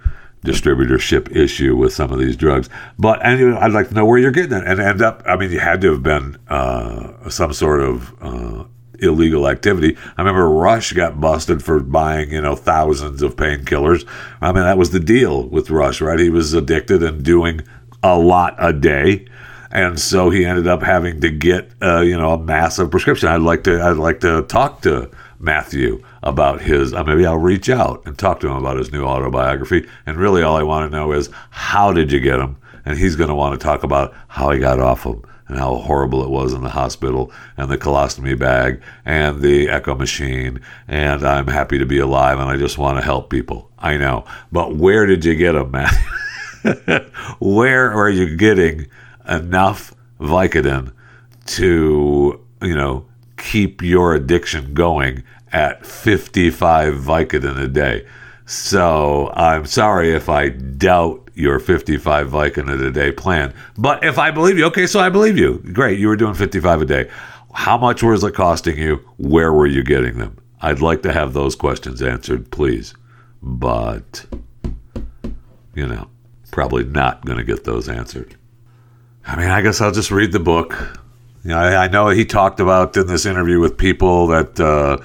distributorship 0.44 1.34
issue 1.34 1.76
with 1.76 1.92
some 1.92 2.12
of 2.12 2.18
these 2.18 2.36
drugs. 2.36 2.68
But 2.98 3.24
anyway, 3.24 3.52
I'd 3.52 3.72
like 3.72 3.88
to 3.88 3.94
know 3.94 4.06
where 4.06 4.18
you're 4.18 4.30
getting 4.30 4.56
it, 4.58 4.64
and 4.66 4.80
end 4.80 5.02
up. 5.02 5.22
I 5.26 5.36
mean, 5.36 5.50
you 5.50 5.60
had 5.60 5.80
to 5.82 5.92
have 5.92 6.02
been 6.02 6.38
uh, 6.48 7.28
some 7.28 7.52
sort 7.52 7.80
of 7.80 8.14
uh, 8.22 8.64
illegal 9.00 9.48
activity. 9.48 9.96
I 10.16 10.22
remember 10.22 10.48
Rush 10.48 10.92
got 10.92 11.20
busted 11.20 11.62
for 11.62 11.80
buying, 11.80 12.30
you 12.30 12.40
know, 12.40 12.56
thousands 12.56 13.22
of 13.22 13.36
painkillers. 13.36 14.06
I 14.40 14.52
mean, 14.52 14.62
that 14.62 14.78
was 14.78 14.90
the 14.90 15.00
deal 15.00 15.46
with 15.48 15.70
Rush, 15.70 16.00
right? 16.00 16.18
He 16.18 16.30
was 16.30 16.54
addicted 16.54 17.02
and 17.02 17.22
doing 17.22 17.62
a 18.02 18.18
lot 18.18 18.54
a 18.58 18.72
day. 18.72 19.26
And 19.72 20.00
so 20.00 20.30
he 20.30 20.44
ended 20.44 20.66
up 20.66 20.82
having 20.82 21.20
to 21.20 21.30
get, 21.30 21.70
uh, 21.80 22.00
you 22.00 22.16
know, 22.16 22.32
a 22.32 22.38
massive 22.38 22.90
prescription. 22.90 23.28
I'd 23.28 23.42
like 23.42 23.64
to, 23.64 23.80
I'd 23.80 23.96
like 23.96 24.20
to 24.20 24.42
talk 24.42 24.82
to 24.82 25.10
Matthew 25.40 26.04
about 26.22 26.60
his. 26.60 26.92
Uh, 26.92 27.02
maybe 27.02 27.26
I'll 27.26 27.38
reach 27.38 27.68
out 27.68 28.02
and 28.06 28.16
talk 28.16 28.40
to 28.40 28.48
him 28.48 28.56
about 28.56 28.76
his 28.76 28.92
new 28.92 29.04
autobiography. 29.04 29.88
And 30.06 30.18
really, 30.18 30.42
all 30.42 30.56
I 30.56 30.62
want 30.62 30.90
to 30.90 30.96
know 30.96 31.12
is 31.12 31.30
how 31.50 31.92
did 31.92 32.12
you 32.12 32.20
get 32.20 32.38
him? 32.38 32.56
And 32.84 32.98
he's 32.98 33.16
going 33.16 33.28
to 33.28 33.34
want 33.34 33.58
to 33.58 33.64
talk 33.64 33.82
about 33.82 34.14
how 34.28 34.50
he 34.50 34.58
got 34.58 34.80
off 34.80 35.04
him 35.04 35.22
and 35.48 35.58
how 35.58 35.76
horrible 35.76 36.22
it 36.22 36.30
was 36.30 36.54
in 36.54 36.62
the 36.62 36.70
hospital 36.70 37.32
and 37.56 37.70
the 37.70 37.76
colostomy 37.76 38.38
bag 38.38 38.80
and 39.04 39.42
the 39.42 39.68
echo 39.68 39.96
machine 39.96 40.60
and 40.86 41.24
I'm 41.24 41.48
happy 41.48 41.76
to 41.78 41.84
be 41.84 41.98
alive 41.98 42.38
and 42.38 42.48
I 42.48 42.56
just 42.56 42.78
want 42.78 42.98
to 42.98 43.04
help 43.04 43.30
people. 43.30 43.70
I 43.78 43.96
know. 43.96 44.24
But 44.52 44.76
where 44.76 45.06
did 45.06 45.24
you 45.24 45.34
get 45.34 45.56
him, 45.56 45.72
Matthew? 45.72 45.98
where 47.40 47.90
are 47.90 48.08
you 48.08 48.36
getting 48.36 48.86
enough 49.28 49.92
Vicodin 50.20 50.92
to, 51.46 52.40
you 52.62 52.74
know, 52.76 53.06
keep 53.40 53.82
your 53.82 54.14
addiction 54.14 54.74
going 54.74 55.24
at 55.52 55.84
55 55.84 56.94
Vicodin 56.94 57.58
a 57.58 57.68
day? 57.68 58.06
So 58.46 59.32
I'm 59.34 59.66
sorry 59.66 60.12
if 60.12 60.28
I 60.28 60.50
doubt 60.50 61.30
your 61.34 61.58
55 61.58 62.28
Vicodin 62.30 62.86
a 62.86 62.90
day 62.90 63.12
plan. 63.12 63.54
But 63.76 64.04
if 64.04 64.18
I 64.18 64.30
believe 64.30 64.58
you, 64.58 64.66
okay, 64.66 64.86
so 64.86 65.00
I 65.00 65.08
believe 65.08 65.38
you. 65.38 65.58
Great, 65.72 65.98
you 65.98 66.08
were 66.08 66.16
doing 66.16 66.34
55 66.34 66.82
a 66.82 66.84
day. 66.84 67.10
How 67.52 67.78
much 67.78 68.02
was 68.02 68.22
it 68.22 68.34
costing 68.34 68.78
you? 68.78 68.96
Where 69.18 69.52
were 69.52 69.66
you 69.66 69.82
getting 69.82 70.18
them? 70.18 70.36
I'd 70.60 70.80
like 70.80 71.02
to 71.02 71.12
have 71.12 71.32
those 71.32 71.56
questions 71.56 72.02
answered, 72.02 72.50
please. 72.50 72.94
But, 73.42 74.26
you 75.74 75.86
know, 75.86 76.08
probably 76.50 76.84
not 76.84 77.24
going 77.24 77.38
to 77.38 77.44
get 77.44 77.64
those 77.64 77.88
answered. 77.88 78.36
I 79.26 79.36
mean, 79.36 79.48
I 79.48 79.62
guess 79.62 79.80
I'll 79.80 79.92
just 79.92 80.10
read 80.10 80.32
the 80.32 80.40
book. 80.40 80.99
You 81.42 81.50
know, 81.50 81.58
I, 81.58 81.84
I 81.84 81.88
know 81.88 82.08
he 82.08 82.24
talked 82.26 82.60
about 82.60 82.96
in 82.96 83.06
this 83.06 83.24
interview 83.24 83.60
with 83.60 83.78
people 83.78 84.26
that 84.26 84.60
uh, 84.60 84.98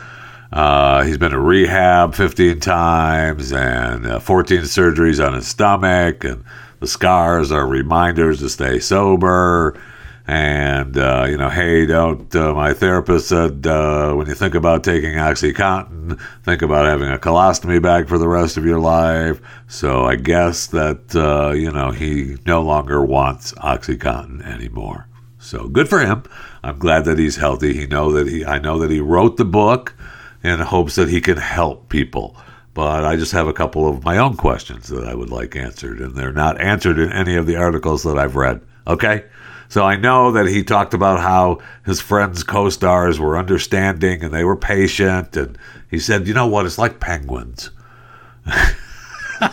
uh, 0.52 1.04
he's 1.04 1.18
been 1.18 1.32
to 1.32 1.40
rehab 1.40 2.14
15 2.14 2.60
times 2.60 3.54
and 3.54 4.06
uh, 4.06 4.20
14 4.20 4.62
surgeries 4.62 5.26
on 5.26 5.34
his 5.34 5.48
stomach, 5.48 6.26
and 6.26 6.44
the 6.82 6.88
scars 6.88 7.54
are 7.54 7.66
reminders 7.66 8.40
to 8.40 8.50
stay 8.50 8.80
sober. 8.80 9.80
And, 10.28 10.98
uh, 10.98 11.28
you 11.30 11.38
know, 11.38 11.50
hey, 11.50 11.86
don't, 11.86 12.36
uh, 12.36 12.54
my 12.54 12.74
therapist 12.74 13.30
said, 13.30 13.66
uh, 13.66 14.14
when 14.16 14.28
you 14.28 14.34
think 14.34 14.56
about 14.56 14.84
taking 14.84 15.14
Oxycontin, 15.14 16.20
think 16.44 16.64
about 16.64 16.86
having 16.86 17.12
a 17.12 17.20
colostomy 17.20 17.80
bag 17.82 18.10
for 18.10 18.18
the 18.18 18.28
rest 18.28 18.58
of 18.58 18.66
your 18.66 18.80
life. 18.80 19.40
So 19.68 20.04
I 20.04 20.16
guess 20.16 20.68
that, 20.68 21.54
you 21.56 21.72
know, 21.72 21.92
he 21.92 22.38
no 22.46 22.62
longer 22.64 23.06
wants 23.06 23.54
Oxycontin 23.54 24.44
anymore. 24.46 25.08
So 25.46 25.68
good 25.68 25.88
for 25.88 26.00
him. 26.00 26.24
I'm 26.64 26.80
glad 26.80 27.06
that 27.06 27.20
he's 27.20 27.36
healthy. 27.36 27.74
He 27.74 27.86
know 27.86 28.12
that 28.14 28.28
he, 28.28 28.44
I 28.44 28.58
know 28.58 28.80
that 28.80 28.90
he 28.90 29.00
wrote 29.00 29.38
the 29.38 29.46
book 29.46 29.94
in 30.44 30.60
hopes 30.60 30.96
that 30.96 31.08
he 31.08 31.22
can 31.22 31.38
help 31.38 31.88
people. 31.90 32.36
But 32.74 33.06
I 33.06 33.16
just 33.16 33.32
have 33.34 33.48
a 33.48 33.54
couple 33.54 33.88
of 33.88 34.04
my 34.04 34.18
own 34.18 34.38
questions 34.38 34.88
that 34.88 35.08
I 35.08 35.14
would 35.14 35.30
like 35.30 35.56
answered, 35.56 36.00
and 36.00 36.16
they're 36.16 36.32
not 36.32 36.60
answered 36.60 36.98
in 36.98 37.12
any 37.12 37.36
of 37.36 37.46
the 37.46 37.58
articles 37.58 38.02
that 38.04 38.18
I've 38.18 38.36
read. 38.36 38.60
Okay? 38.88 39.26
So 39.70 39.84
I 39.84 39.98
know 39.98 40.32
that 40.32 40.48
he 40.48 40.64
talked 40.64 40.96
about 40.96 41.20
how 41.20 41.60
his 41.86 42.02
friends' 42.02 42.44
co 42.44 42.70
stars 42.70 43.20
were 43.20 43.38
understanding 43.38 44.24
and 44.24 44.34
they 44.34 44.44
were 44.44 44.56
patient. 44.56 45.38
And 45.38 45.60
he 45.92 46.00
said, 46.00 46.28
you 46.28 46.34
know 46.34 46.48
what? 46.48 46.66
It's 46.66 46.80
like 46.80 47.00
penguins. 47.00 47.70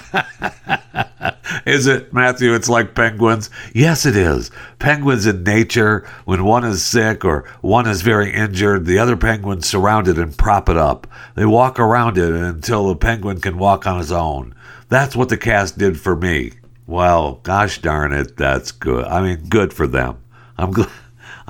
is 1.67 1.87
it, 1.87 2.13
Matthew? 2.13 2.55
It's 2.55 2.69
like 2.69 2.95
penguins? 2.95 3.51
Yes, 3.75 4.07
it 4.07 4.17
is. 4.17 4.51
Penguins 4.79 5.27
in 5.27 5.43
nature, 5.45 6.07
when 6.25 6.45
one 6.45 6.65
is 6.65 6.85
sick 6.85 7.25
or 7.25 7.45
one 7.61 7.87
is 7.87 8.03
very 8.03 8.33
injured, 8.33 8.87
the 8.87 8.99
other 8.99 9.17
penguins 9.17 9.69
surround 9.69 10.09
it 10.09 10.19
and 10.19 10.37
prop 10.37 10.69
it 10.69 10.77
up. 10.77 11.07
They 11.35 11.47
walk 11.47 11.79
around 11.79 12.19
it 12.19 12.33
until 12.33 12.89
the 12.89 12.97
penguin 12.97 13.41
can 13.41 13.59
walk 13.59 13.87
on 13.87 13.99
his 13.99 14.13
own. 14.13 14.55
That's 14.89 15.17
what 15.17 15.29
the 15.29 15.39
cast 15.39 15.79
did 15.79 15.99
for 15.99 16.17
me. 16.17 16.53
Well, 16.87 17.41
gosh 17.43 17.81
darn 17.81 18.13
it, 18.13 18.37
that's 18.37 18.73
good. 18.73 19.05
I 19.07 19.23
mean, 19.23 19.49
good 19.49 19.73
for 19.73 19.87
them. 19.87 20.19
I'm 20.59 20.73
glad. 20.73 20.91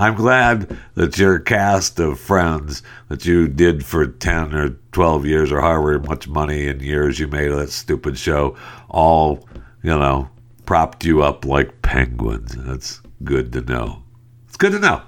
I'm 0.03 0.17
glad 0.17 0.77
that 0.95 1.17
your 1.17 1.39
cast 1.39 2.01
of 2.01 2.19
friends 2.19 2.83
that 3.09 3.25
you 3.25 3.47
did 3.47 3.87
for 3.87 4.05
10 4.05 4.53
or 4.53 4.71
12 4.91 5.27
years 5.27 5.53
or 5.53 5.61
however 5.61 5.97
much 6.01 6.27
money 6.27 6.67
and 6.67 6.83
years 6.83 7.21
you 7.21 7.29
made 7.29 7.53
of 7.53 7.59
that 7.59 7.71
stupid 7.71 8.19
show 8.19 8.57
all, 8.89 9.49
you 9.81 9.91
know, 9.91 10.29
propped 10.67 11.05
you 11.05 11.23
up 11.23 11.45
like 11.45 11.83
penguins. 11.83 12.57
That's 12.57 13.01
good 13.23 13.53
to 13.53 13.61
know. 13.61 14.03
It's 14.49 14.57
good 14.57 14.73
to 14.73 14.81
know. 14.81 15.03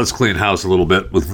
Let's 0.00 0.12
clean 0.12 0.34
house 0.34 0.64
a 0.64 0.68
little 0.68 0.86
bit. 0.86 1.12
With 1.12 1.28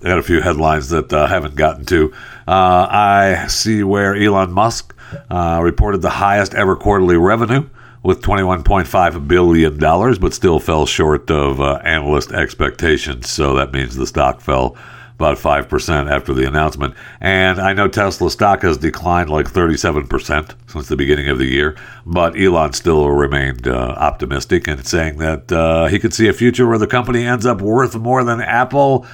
got 0.00 0.18
a 0.18 0.22
few 0.22 0.42
headlines 0.42 0.90
that 0.90 1.10
I 1.12 1.20
uh, 1.20 1.26
haven't 1.26 1.56
gotten 1.56 1.86
to. 1.86 2.12
Uh, 2.46 2.86
I 2.90 3.46
see 3.48 3.82
where 3.82 4.14
Elon 4.14 4.52
Musk 4.52 4.94
uh, 5.30 5.60
reported 5.62 6.02
the 6.02 6.10
highest 6.10 6.54
ever 6.54 6.76
quarterly 6.76 7.16
revenue 7.16 7.68
with 8.02 8.20
$21.5 8.20 9.28
billion, 9.28 9.78
but 9.78 10.34
still 10.34 10.58
fell 10.58 10.84
short 10.86 11.30
of 11.30 11.60
uh, 11.60 11.80
analyst 11.84 12.32
expectations. 12.32 13.30
So 13.30 13.54
that 13.56 13.72
means 13.72 13.96
the 13.96 14.06
stock 14.06 14.40
fell 14.40 14.76
about 15.20 15.36
5% 15.36 16.10
after 16.10 16.32
the 16.32 16.46
announcement. 16.46 16.94
And 17.20 17.60
I 17.60 17.74
know 17.74 17.88
Tesla 17.88 18.30
stock 18.30 18.62
has 18.62 18.78
declined 18.78 19.28
like 19.28 19.46
37% 19.46 20.54
since 20.66 20.88
the 20.88 20.96
beginning 20.96 21.28
of 21.28 21.38
the 21.38 21.44
year, 21.44 21.76
but 22.06 22.40
Elon 22.40 22.72
still 22.72 23.10
remained 23.10 23.68
uh, 23.68 23.94
optimistic 23.98 24.66
and 24.66 24.86
saying 24.86 25.18
that 25.18 25.52
uh, 25.52 25.88
he 25.88 25.98
could 25.98 26.14
see 26.14 26.26
a 26.28 26.32
future 26.32 26.66
where 26.66 26.78
the 26.78 26.86
company 26.86 27.26
ends 27.26 27.44
up 27.44 27.60
worth 27.60 27.94
more 27.96 28.24
than 28.24 28.40
Apple 28.40 29.06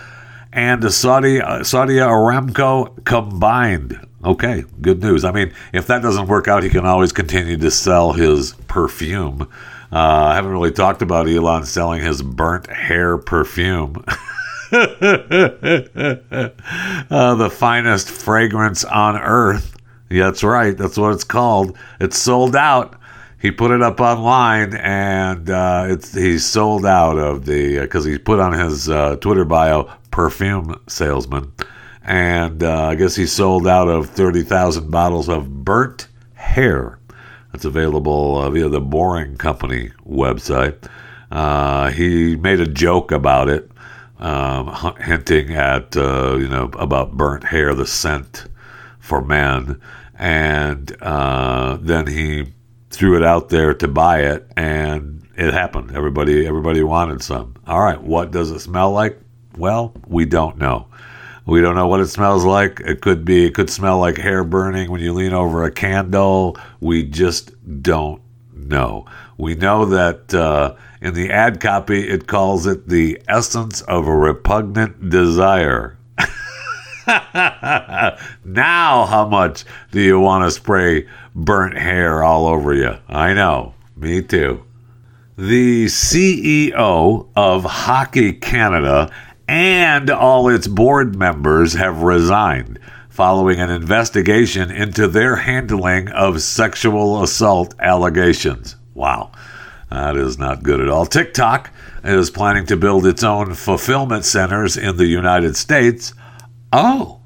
and 0.52 0.92
Saudi, 0.92 1.40
uh, 1.40 1.64
Saudi 1.64 1.96
Aramco 1.96 3.04
combined. 3.04 3.98
Okay, 4.24 4.64
good 4.80 5.02
news. 5.02 5.24
I 5.24 5.32
mean, 5.32 5.52
if 5.72 5.88
that 5.88 6.02
doesn't 6.02 6.28
work 6.28 6.46
out, 6.46 6.62
he 6.62 6.68
can 6.68 6.86
always 6.86 7.12
continue 7.12 7.56
to 7.56 7.70
sell 7.72 8.12
his 8.12 8.54
perfume. 8.68 9.42
Uh, 9.90 9.96
I 9.96 10.34
haven't 10.36 10.52
really 10.52 10.72
talked 10.72 11.02
about 11.02 11.28
Elon 11.28 11.64
selling 11.64 12.00
his 12.00 12.22
burnt 12.22 12.70
hair 12.70 13.18
perfume. 13.18 14.04
uh, 14.72 14.85
the 17.37 17.50
finest 17.52 18.11
fragrance 18.11 18.85
on 18.85 19.16
earth. 19.16 19.76
Yeah, 20.11 20.24
that's 20.24 20.42
right. 20.42 20.76
That's 20.76 20.96
what 20.96 21.12
it's 21.14 21.24
called. 21.24 21.76
It's 22.00 22.18
sold 22.18 22.57
out. 22.57 22.98
He 23.38 23.52
put 23.52 23.70
it 23.70 23.83
up 23.83 24.00
online, 24.00 24.74
and 24.74 25.48
uh, 25.48 25.87
it's 25.88 26.12
he's 26.14 26.44
sold 26.44 26.85
out 26.85 27.16
of 27.16 27.44
the 27.46 27.81
because 27.81 28.05
he 28.05 28.18
put 28.18 28.40
on 28.40 28.52
his 28.55 28.88
uh, 28.88 29.16
Twitter 29.16 29.44
bio 29.44 29.88
perfume 30.11 30.81
salesman, 30.88 31.52
and 32.02 32.62
uh, 32.62 32.87
I 32.87 32.94
guess 32.96 33.14
he 33.14 33.26
sold 33.26 33.68
out 33.68 33.88
of 33.88 34.11
thirty 34.11 34.42
thousand 34.42 34.90
bottles 34.90 35.29
of 35.29 35.64
burnt 35.64 36.09
hair. 36.35 36.98
That's 37.52 37.64
available 37.64 38.38
uh, 38.38 38.50
via 38.50 38.68
the 38.68 38.81
Boring 38.81 39.37
Company 39.37 39.90
website. 40.05 40.88
Uh, 41.31 41.90
he 41.90 42.35
made 42.37 42.61
a 42.61 42.66
joke 42.66 43.12
about 43.12 43.48
it 43.48 43.70
um, 44.18 44.94
hinting 45.00 45.52
at 45.55 45.96
uh, 45.96 46.37
you 46.38 46.48
know 46.48 46.70
about 46.74 47.16
burnt 47.16 47.44
hair, 47.44 47.74
the 47.74 47.87
scent 47.87 48.46
for 48.98 49.22
men, 49.22 49.81
and 50.18 50.96
uh, 51.02 51.79
then 51.81 52.07
he 52.07 52.52
threw 52.90 53.16
it 53.16 53.22
out 53.22 53.48
there 53.50 53.74
to 53.74 53.88
buy 53.88 54.20
it, 54.20 54.50
and 54.57 55.26
it 55.37 55.52
happened. 55.52 55.94
Everybody 55.94 56.46
everybody 56.46 56.83
wanted 56.83 57.22
some. 57.22 57.55
All 57.66 57.81
right, 57.81 58.00
what 58.00 58.31
does 58.31 58.50
it 58.50 58.61
smell 58.61 58.92
like? 58.92 59.18
Well, 59.57 59.92
we 60.07 60.24
don't 60.24 60.59
know. 60.59 60.87
We 61.46 61.61
don't 61.61 61.76
know 61.76 61.87
what 61.87 62.00
it 62.00 62.09
smells 62.09 62.44
like. 62.44 62.81
It 62.81 63.00
could 63.00 63.24
be 63.24 63.46
it 63.46 63.55
could 63.55 63.70
smell 63.70 63.98
like 63.98 64.16
hair 64.16 64.42
burning 64.44 64.90
when 64.90 65.00
you 65.00 65.12
lean 65.12 65.33
over 65.33 65.64
a 65.64 65.70
candle. 65.70 66.57
We 66.81 67.05
just 67.05 67.52
don't 67.83 68.20
know. 68.52 69.07
We 69.38 69.55
know 69.55 69.85
that 69.87 70.35
uh, 70.35 70.74
in 71.06 71.14
the 71.14 71.30
ad 71.30 71.60
copy, 71.60 72.08
it 72.08 72.26
calls 72.26 72.66
it 72.66 72.88
the 72.88 73.22
essence 73.28 73.80
of 73.82 74.08
a 74.08 74.16
repugnant 74.16 75.08
desire. 75.08 75.96
now, 78.44 79.06
how 79.06 79.28
much 79.30 79.64
do 79.92 80.00
you 80.00 80.18
want 80.18 80.44
to 80.44 80.50
spray 80.50 81.06
burnt 81.32 81.78
hair 81.78 82.24
all 82.24 82.48
over 82.48 82.74
you? 82.74 82.96
I 83.08 83.34
know, 83.34 83.74
me 83.96 84.20
too. 84.20 84.64
The 85.38 85.84
CEO 85.86 87.28
of 87.36 87.62
Hockey 87.62 88.32
Canada 88.32 89.08
and 89.46 90.10
all 90.10 90.48
its 90.48 90.66
board 90.66 91.14
members 91.14 91.74
have 91.74 92.02
resigned 92.02 92.80
following 93.10 93.60
an 93.60 93.70
investigation 93.70 94.72
into 94.72 95.06
their 95.06 95.36
handling 95.36 96.08
of 96.08 96.42
sexual 96.42 97.22
assault 97.22 97.76
allegations. 97.78 98.74
Wow. 98.92 99.30
That 99.90 100.16
is 100.16 100.38
not 100.38 100.62
good 100.62 100.81
at 100.81 100.88
all. 100.88 101.07
TikTok 101.07 101.70
is 102.03 102.31
planning 102.31 102.66
to 102.66 102.77
build 102.77 103.07
its 103.07 103.22
own 103.22 103.55
fulfillment 103.55 104.25
centers 104.25 104.77
in 104.77 104.96
the 104.96 105.07
United 105.07 105.57
States. 105.57 106.12
Oh, 106.72 107.20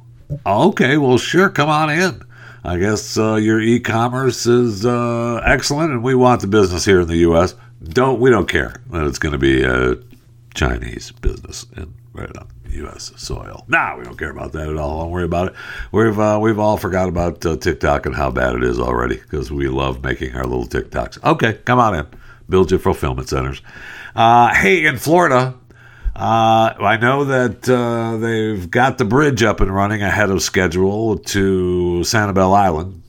okay. 0.44 0.96
Well, 0.96 1.18
sure. 1.18 1.49
Come 1.49 1.68
on 1.68 1.90
in. 1.90 2.23
I 2.62 2.79
guess 2.79 3.16
uh, 3.16 3.37
your 3.37 3.61
e-commerce 3.61 4.46
is 4.46 4.85
uh, 4.85 5.40
excellent, 5.46 5.92
and 5.92 6.03
we 6.03 6.14
want 6.14 6.42
the 6.42 6.46
business 6.46 6.85
here 6.85 7.01
in 7.01 7.09
the 7.09 7.16
U.S. 7.18 7.55
Don't 7.83 8.20
we 8.20 8.29
don't 8.29 8.49
care 8.49 8.75
that 8.90 9.07
it's 9.07 9.18
going 9.18 9.33
to 9.33 9.38
be 9.38 9.62
a 9.62 9.96
Chinese 10.55 11.12
business 11.12 11.64
and 11.77 11.94
right 12.12 12.37
on 12.37 12.49
U.S. 12.73 13.12
soil. 13.16 13.64
Nah, 13.68 13.96
we 13.96 14.05
don't 14.05 14.18
care 14.18 14.31
about 14.31 14.53
that 14.53 14.68
at 14.68 14.77
all. 14.77 15.01
Don't 15.01 15.11
worry 15.11 15.25
about 15.25 15.49
it. 15.49 15.55
We've 15.90 16.18
uh, 16.18 16.38
we've 16.40 16.59
all 16.59 16.77
forgot 16.77 17.09
about 17.09 17.44
uh, 17.46 17.57
TikTok 17.57 18.05
and 18.05 18.14
how 18.14 18.31
bad 18.31 18.55
it 18.55 18.62
is 18.62 18.79
already 18.79 19.16
because 19.16 19.51
we 19.51 19.68
love 19.68 20.03
making 20.03 20.35
our 20.35 20.44
little 20.44 20.66
TikToks. 20.66 21.25
Okay, 21.25 21.55
come 21.64 21.79
on 21.79 21.94
in, 21.94 22.07
build 22.50 22.70
your 22.70 22.80
fulfillment 22.80 23.28
centers. 23.28 23.62
Uh, 24.14 24.52
hey, 24.54 24.84
in 24.84 24.98
Florida, 24.98 25.54
uh, 26.16 26.74
I 26.78 26.98
know 27.00 27.24
that 27.24 27.68
uh, 27.68 28.16
they've 28.16 28.70
got 28.70 28.98
the 28.98 29.04
bridge 29.04 29.42
up 29.42 29.60
and 29.60 29.74
running 29.74 30.02
ahead 30.02 30.30
of 30.30 30.42
schedule 30.42 31.16
to 31.18 32.00
Sanibel 32.00 32.54
Island. 32.54 33.02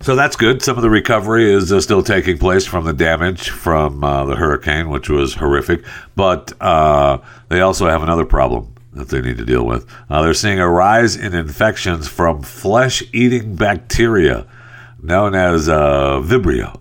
So 0.00 0.14
that's 0.14 0.36
good. 0.36 0.62
Some 0.62 0.76
of 0.76 0.82
the 0.82 0.90
recovery 0.90 1.50
is 1.52 1.72
uh, 1.72 1.80
still 1.80 2.02
taking 2.02 2.38
place 2.38 2.66
from 2.66 2.84
the 2.84 2.92
damage 2.92 3.50
from 3.50 4.04
uh, 4.04 4.24
the 4.26 4.36
hurricane, 4.36 4.88
which 4.88 5.08
was 5.08 5.34
horrific. 5.34 5.84
But 6.14 6.52
uh, 6.60 7.18
they 7.48 7.60
also 7.60 7.86
have 7.86 8.02
another 8.02 8.24
problem 8.24 8.74
that 8.92 9.08
they 9.08 9.20
need 9.20 9.38
to 9.38 9.44
deal 9.44 9.64
with. 9.64 9.86
Uh, 10.08 10.22
they're 10.22 10.34
seeing 10.34 10.58
a 10.58 10.68
rise 10.68 11.16
in 11.16 11.34
infections 11.34 12.08
from 12.08 12.42
flesh 12.42 13.02
eating 13.12 13.56
bacteria 13.56 14.46
known 15.02 15.34
as 15.34 15.68
Vibrio. 15.68 16.80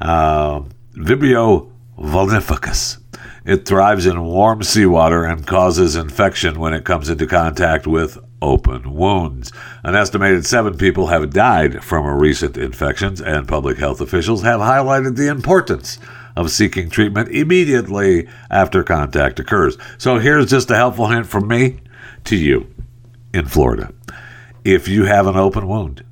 Uh, 0.00 0.62
Vibrio 0.94 1.70
vulnificus. 1.98 2.98
It 3.46 3.66
thrives 3.66 4.04
in 4.04 4.24
warm 4.24 4.62
seawater 4.62 5.24
and 5.24 5.46
causes 5.46 5.96
infection 5.96 6.60
when 6.60 6.74
it 6.74 6.84
comes 6.84 7.08
into 7.08 7.26
contact 7.26 7.86
with 7.86 8.18
open 8.42 8.94
wounds. 8.94 9.50
An 9.82 9.94
estimated 9.94 10.44
seven 10.44 10.76
people 10.76 11.06
have 11.06 11.32
died 11.32 11.82
from 11.82 12.04
a 12.04 12.14
recent 12.14 12.58
infections, 12.58 13.22
and 13.22 13.48
public 13.48 13.78
health 13.78 14.00
officials 14.02 14.42
have 14.42 14.60
highlighted 14.60 15.16
the 15.16 15.28
importance 15.28 15.98
of 16.36 16.50
seeking 16.50 16.90
treatment 16.90 17.30
immediately 17.30 18.28
after 18.50 18.84
contact 18.84 19.40
occurs. 19.40 19.78
So 19.96 20.18
here's 20.18 20.50
just 20.50 20.70
a 20.70 20.76
helpful 20.76 21.08
hint 21.08 21.26
from 21.26 21.48
me 21.48 21.80
to 22.24 22.36
you 22.36 22.72
in 23.32 23.46
Florida. 23.46 23.92
If 24.62 24.88
you 24.88 25.04
have 25.04 25.26
an 25.26 25.36
open 25.36 25.66
wound, 25.66 26.04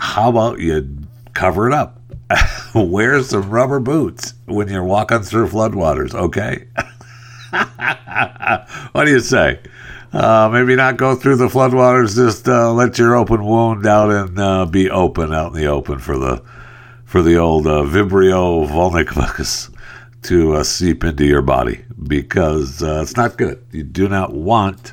how 0.00 0.30
about 0.30 0.58
you 0.58 1.00
cover 1.34 1.68
it 1.68 1.74
up? 1.74 2.00
Wear 2.84 3.22
some 3.22 3.48
rubber 3.48 3.80
boots 3.80 4.34
when 4.44 4.68
you're 4.68 4.84
walking 4.84 5.22
through 5.22 5.48
floodwaters, 5.48 6.12
okay? 6.14 6.66
what 8.92 9.06
do 9.06 9.10
you 9.10 9.20
say? 9.20 9.60
Uh, 10.12 10.50
maybe 10.52 10.76
not 10.76 10.98
go 10.98 11.14
through 11.14 11.36
the 11.36 11.48
floodwaters. 11.48 12.14
Just 12.14 12.46
uh, 12.46 12.70
let 12.72 12.98
your 12.98 13.16
open 13.16 13.42
wound 13.44 13.86
out 13.86 14.10
and 14.10 14.38
uh, 14.38 14.66
be 14.66 14.90
open 14.90 15.32
out 15.32 15.54
in 15.54 15.60
the 15.60 15.66
open 15.66 15.98
for 15.98 16.18
the 16.18 16.42
for 17.06 17.22
the 17.22 17.36
old 17.36 17.66
uh, 17.66 17.82
Vibrio 17.82 18.68
vulnificus 18.68 19.74
to 20.24 20.54
uh, 20.54 20.62
seep 20.62 21.02
into 21.02 21.24
your 21.24 21.42
body 21.42 21.82
because 22.06 22.82
uh, 22.82 23.00
it's 23.00 23.16
not 23.16 23.38
good. 23.38 23.64
You 23.72 23.84
do 23.84 24.06
not 24.06 24.34
want 24.34 24.92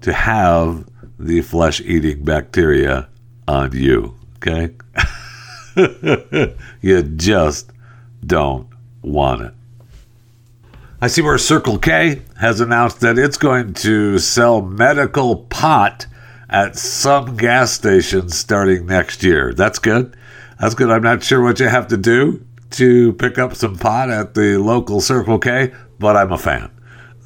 to 0.00 0.14
have 0.14 0.88
the 1.18 1.42
flesh 1.42 1.80
eating 1.82 2.24
bacteria 2.24 3.06
on 3.46 3.72
you. 3.72 4.16
Okay, 4.36 4.74
you 6.80 7.02
just 7.02 7.70
don't 8.24 8.68
want 9.02 9.42
it. 9.42 9.54
I 11.00 11.08
see 11.08 11.22
where 11.22 11.36
Circle 11.38 11.78
K 11.78 12.22
has 12.38 12.60
announced 12.60 13.00
that 13.00 13.18
it's 13.18 13.36
going 13.36 13.74
to 13.74 14.18
sell 14.18 14.62
medical 14.62 15.36
pot 15.36 16.06
at 16.48 16.76
some 16.76 17.36
gas 17.36 17.72
stations 17.72 18.36
starting 18.36 18.86
next 18.86 19.22
year. 19.22 19.52
That's 19.52 19.78
good. 19.78 20.16
That's 20.60 20.74
good. 20.74 20.90
I'm 20.90 21.02
not 21.02 21.24
sure 21.24 21.42
what 21.42 21.58
you 21.58 21.66
have 21.66 21.88
to 21.88 21.96
do 21.96 22.44
to 22.72 23.14
pick 23.14 23.38
up 23.38 23.56
some 23.56 23.78
pot 23.78 24.10
at 24.10 24.34
the 24.34 24.58
local 24.58 25.00
Circle 25.00 25.38
K, 25.40 25.72
but 25.98 26.16
I'm 26.16 26.30
a 26.30 26.38
fan. 26.38 26.70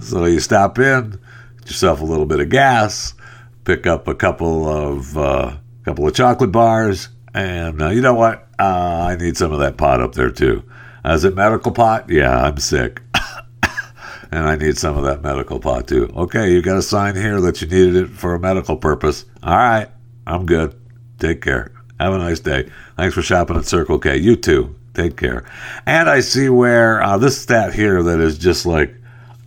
So 0.00 0.24
you 0.24 0.40
stop 0.40 0.78
in, 0.78 1.18
get 1.58 1.66
yourself 1.66 2.00
a 2.00 2.04
little 2.04 2.26
bit 2.26 2.40
of 2.40 2.48
gas, 2.48 3.14
pick 3.64 3.86
up 3.86 4.08
a 4.08 4.14
couple 4.14 4.66
of 4.68 5.18
uh, 5.18 5.56
couple 5.84 6.06
of 6.06 6.14
chocolate 6.14 6.52
bars, 6.52 7.08
and 7.36 7.82
uh, 7.82 7.88
you 7.90 8.00
know 8.00 8.14
what? 8.14 8.48
Uh, 8.58 9.08
I 9.10 9.16
need 9.16 9.36
some 9.36 9.52
of 9.52 9.58
that 9.60 9.76
pot 9.76 10.00
up 10.00 10.14
there 10.14 10.30
too. 10.30 10.64
Is 11.04 11.24
it 11.24 11.34
medical 11.34 11.70
pot? 11.70 12.08
Yeah, 12.08 12.44
I'm 12.44 12.56
sick 12.56 13.02
and 14.32 14.46
I 14.46 14.56
need 14.56 14.78
some 14.78 14.96
of 14.96 15.04
that 15.04 15.22
medical 15.22 15.60
pot 15.60 15.86
too. 15.86 16.10
Okay, 16.16 16.50
you 16.50 16.62
got 16.62 16.78
a 16.78 16.82
sign 16.82 17.14
here 17.14 17.40
that 17.42 17.60
you 17.60 17.68
needed 17.68 17.96
it 17.96 18.08
for 18.08 18.34
a 18.34 18.40
medical 18.40 18.76
purpose. 18.76 19.26
All 19.42 19.56
right, 19.56 19.88
I'm 20.26 20.46
good. 20.46 20.74
Take 21.18 21.42
care. 21.42 21.72
Have 22.00 22.14
a 22.14 22.18
nice 22.18 22.40
day. 22.40 22.70
Thanks 22.96 23.14
for 23.14 23.22
shopping 23.22 23.56
at 23.56 23.66
Circle 23.66 23.98
K. 23.98 24.16
You 24.16 24.36
too. 24.36 24.74
Take 24.94 25.18
care. 25.18 25.44
And 25.84 26.08
I 26.08 26.20
see 26.20 26.48
where 26.48 27.02
uh, 27.02 27.18
this 27.18 27.40
stat 27.40 27.74
here 27.74 28.02
that 28.02 28.18
is 28.18 28.38
just 28.38 28.64
like, 28.64 28.94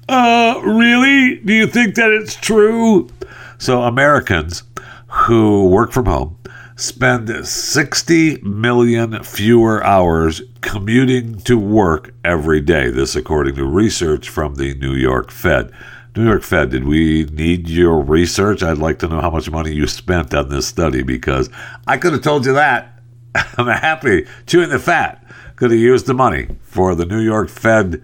uh, 0.08 0.62
really? 0.63 1.38
Do 1.38 1.54
you 1.54 1.65
think 1.65 1.95
that 1.95 2.12
it's 2.12 2.36
true? 2.36 3.10
So 3.58 3.82
Americans 3.82 4.63
who 5.08 5.67
work 5.69 5.91
from 5.91 6.06
home 6.06 6.38
spend 6.80 7.46
60 7.46 8.38
million 8.42 9.22
fewer 9.22 9.84
hours 9.84 10.42
commuting 10.62 11.38
to 11.42 11.60
work 11.60 12.13
every 12.24 12.62
day. 12.62 12.89
This, 12.89 13.18
according 13.18 13.56
to 13.56 13.65
research 13.65 14.30
from 14.30 14.56
the 14.56 14.74
New 14.76 14.94
York 14.94 15.30
Fed. 15.30 15.72
New 16.15 16.26
York 16.26 16.42
Fed, 16.42 16.70
did 16.70 16.86
we 16.86 17.26
need 17.26 17.68
your 17.68 18.02
research? 18.02 18.63
I'd 18.63 18.78
like 18.78 19.00
to 19.00 19.10
know 19.10 19.20
how 19.20 19.30
much 19.30 19.52
money 19.52 19.74
you 19.74 19.88
spent 19.88 20.34
on 20.34 20.50
this 20.50 20.68
study 20.68 21.04
because 21.04 21.50
I 21.86 21.98
could 21.98 22.13
have 22.13 22.22
told 22.22 22.46
you 22.46 22.54
that. 22.54 23.02
I'm 23.58 23.68
happy 23.68 24.26
chewing 24.48 24.70
the 24.70 24.80
fat. 24.80 25.24
Could 25.58 25.72
have 25.72 25.80
used 25.80 26.08
the 26.08 26.13
money 26.13 26.48
for 26.62 26.96
the 26.96 27.06
New 27.06 27.20
York 27.20 27.50
Fed 27.50 28.02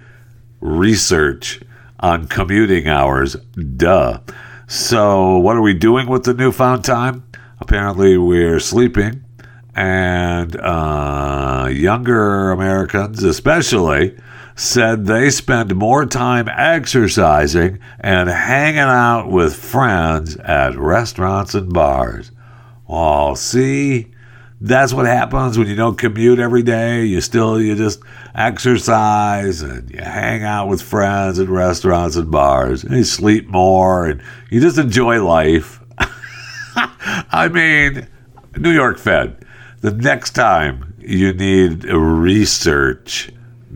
research 0.60 1.62
on 2.02 2.28
commuting 2.28 2.90
hours. 2.90 3.36
Duh. 3.78 4.20
So, 4.68 5.38
what 5.38 5.56
are 5.56 5.62
we 5.62 5.74
doing 5.74 6.08
with 6.08 6.26
the 6.26 6.34
newfound 6.34 6.84
time? 6.84 7.24
Apparently 7.60 8.18
we're 8.18 8.60
sleeping, 8.60 9.24
and 9.76 10.56
uh, 10.56 11.70
younger 11.72 12.52
Americans, 12.52 13.24
especially, 13.24 14.16
said 14.56 15.06
they 15.06 15.30
spend 15.30 15.76
more 15.76 16.06
time 16.06 16.48
exercising 16.48 17.78
and 18.00 18.30
hanging 18.30 18.80
out 18.80 19.30
with 19.30 19.56
friends 19.56 20.38
at 20.38 20.78
restaurants 20.78 21.54
and 21.54 21.74
bars. 21.74 22.32
Well, 22.88 23.36
see, 23.36 24.14
that's 24.62 24.94
what 24.94 25.06
happens 25.06 25.58
when 25.58 25.68
you 25.68 25.76
don't 25.76 25.98
commute 25.98 26.40
every 26.40 26.64
day. 26.64 27.04
You 27.04 27.20
still 27.20 27.60
you 27.62 27.76
just 27.76 28.02
exercise 28.34 29.62
and 29.62 29.90
you 29.92 30.02
hang 30.02 30.44
out 30.44 30.68
with 30.68 30.82
friends 30.82 31.40
at 31.40 31.50
restaurants 31.50 32.16
and 32.16 32.32
bars. 32.32 32.84
And 32.84 32.96
you 32.96 33.04
sleep 33.04 33.48
more 33.48 34.06
and 34.06 34.22
you 34.50 34.62
just 34.62 34.78
enjoy 34.78 35.24
life. 35.24 35.82
I 37.36 37.50
mean, 37.50 38.08
New 38.56 38.72
York 38.72 38.98
Fed, 38.98 39.44
the 39.82 39.92
next 39.92 40.32
time 40.32 40.94
you 41.00 41.34
need 41.34 41.84
research 41.84 43.30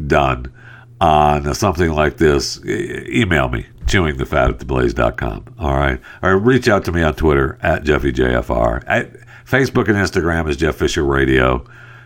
done 0.08 0.54
on 1.02 1.54
something 1.54 1.92
like 1.92 2.16
this, 2.16 2.64
email 2.66 3.50
me, 3.50 3.66
chewingthefat 3.82 4.50
at 4.50 4.60
theblaze.com. 4.60 5.56
All 5.60 5.76
right. 5.76 6.00
Or 6.22 6.38
reach 6.38 6.70
out 6.70 6.86
to 6.86 6.94
me 6.94 7.04
on 7.04 7.16
Twitter 7.16 7.60
at 7.62 7.84
JeffyJFR. 7.84 8.86
At 8.88 9.12
Facebook 9.46 9.90
and 9.90 9.98
Instagram 9.98 10.48
is 10.48 10.56
Jeff 10.56 10.78
Fisher 10.78 11.04
Radio. 11.04 11.66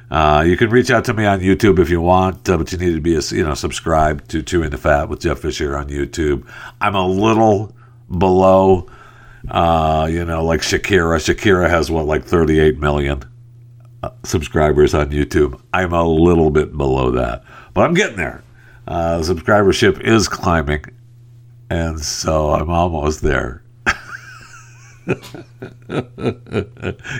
Uh, 0.09 0.43
you 0.47 0.57
can 0.57 0.71
reach 0.71 0.89
out 0.89 1.05
to 1.05 1.13
me 1.13 1.25
on 1.25 1.39
YouTube 1.39 1.77
if 1.77 1.91
you 1.91 2.01
want, 2.01 2.49
uh, 2.49 2.57
but 2.57 2.71
you 2.71 2.79
need 2.79 2.95
to 2.95 3.01
be 3.01 3.15
a, 3.15 3.21
you 3.29 3.43
know 3.43 3.53
subscribed 3.53 4.27
to 4.31 4.41
Chewing 4.41 4.71
the 4.71 4.77
Fat 4.79 5.07
with 5.07 5.21
Jeff 5.21 5.39
Fisher 5.39 5.77
on 5.77 5.89
YouTube. 5.89 6.47
I'm 6.81 6.95
a 6.95 7.07
little 7.07 7.75
below 8.09 8.89
uh, 9.49 10.07
you 10.09 10.25
know, 10.25 10.43
like 10.43 10.61
Shakira. 10.61 11.17
Shakira 11.17 11.69
has 11.69 11.91
what, 11.91 12.05
like 12.05 12.23
38 12.23 12.79
million 12.79 13.23
uh, 14.01 14.09
subscribers 14.23 14.93
on 14.93 15.09
YouTube. 15.11 15.59
I'm 15.73 15.93
a 15.93 16.07
little 16.07 16.49
bit 16.49 16.75
below 16.75 17.11
that, 17.11 17.43
but 17.73 17.81
I'm 17.81 17.93
getting 17.93 18.17
there. 18.17 18.43
Uh, 18.87 19.19
subscribership 19.19 20.01
is 20.01 20.27
climbing, 20.27 20.85
and 21.69 21.99
so 21.99 22.51
I'm 22.51 22.69
almost 22.69 23.21
there. 23.21 23.63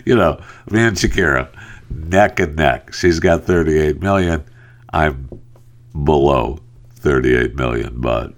you 0.06 0.16
know, 0.16 0.42
me 0.70 0.80
and 0.82 0.98
Shakira, 0.98 1.50
neck 1.90 2.40
and 2.40 2.56
neck. 2.56 2.94
She's 2.94 3.20
got 3.20 3.44
38 3.44 4.02
million. 4.02 4.44
I'm 4.92 5.30
below 6.04 6.60
38 6.96 7.56
million, 7.56 8.00
but, 8.00 8.34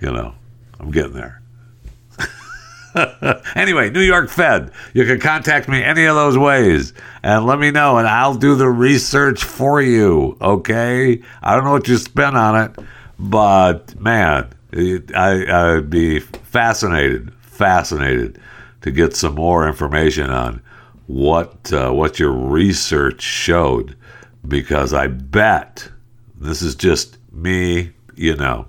you 0.00 0.10
know, 0.12 0.34
I'm 0.78 0.90
getting 0.90 1.12
there. 1.12 1.41
anyway, 3.56 3.90
New 3.90 4.00
York 4.00 4.28
Fed. 4.28 4.70
You 4.92 5.04
can 5.04 5.20
contact 5.20 5.68
me 5.68 5.82
any 5.82 6.04
of 6.04 6.14
those 6.14 6.36
ways 6.36 6.92
and 7.22 7.46
let 7.46 7.58
me 7.58 7.70
know, 7.70 7.98
and 7.98 8.06
I'll 8.06 8.34
do 8.34 8.54
the 8.54 8.68
research 8.68 9.44
for 9.44 9.80
you. 9.80 10.36
Okay? 10.40 11.22
I 11.42 11.54
don't 11.54 11.64
know 11.64 11.72
what 11.72 11.88
you 11.88 11.96
spent 11.96 12.36
on 12.36 12.60
it, 12.60 12.86
but 13.18 13.98
man, 14.00 14.48
I, 14.74 15.76
I'd 15.76 15.90
be 15.90 16.20
fascinated, 16.20 17.32
fascinated 17.40 18.40
to 18.82 18.90
get 18.90 19.14
some 19.14 19.34
more 19.34 19.66
information 19.66 20.30
on 20.30 20.62
what 21.06 21.72
uh, 21.72 21.90
what 21.90 22.18
your 22.18 22.32
research 22.32 23.20
showed, 23.20 23.96
because 24.46 24.94
I 24.94 25.08
bet 25.08 25.88
this 26.36 26.62
is 26.62 26.74
just 26.74 27.18
me, 27.30 27.92
you 28.14 28.36
know, 28.36 28.66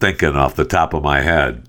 thinking 0.00 0.34
off 0.34 0.54
the 0.54 0.64
top 0.64 0.94
of 0.94 1.02
my 1.02 1.20
head 1.20 1.67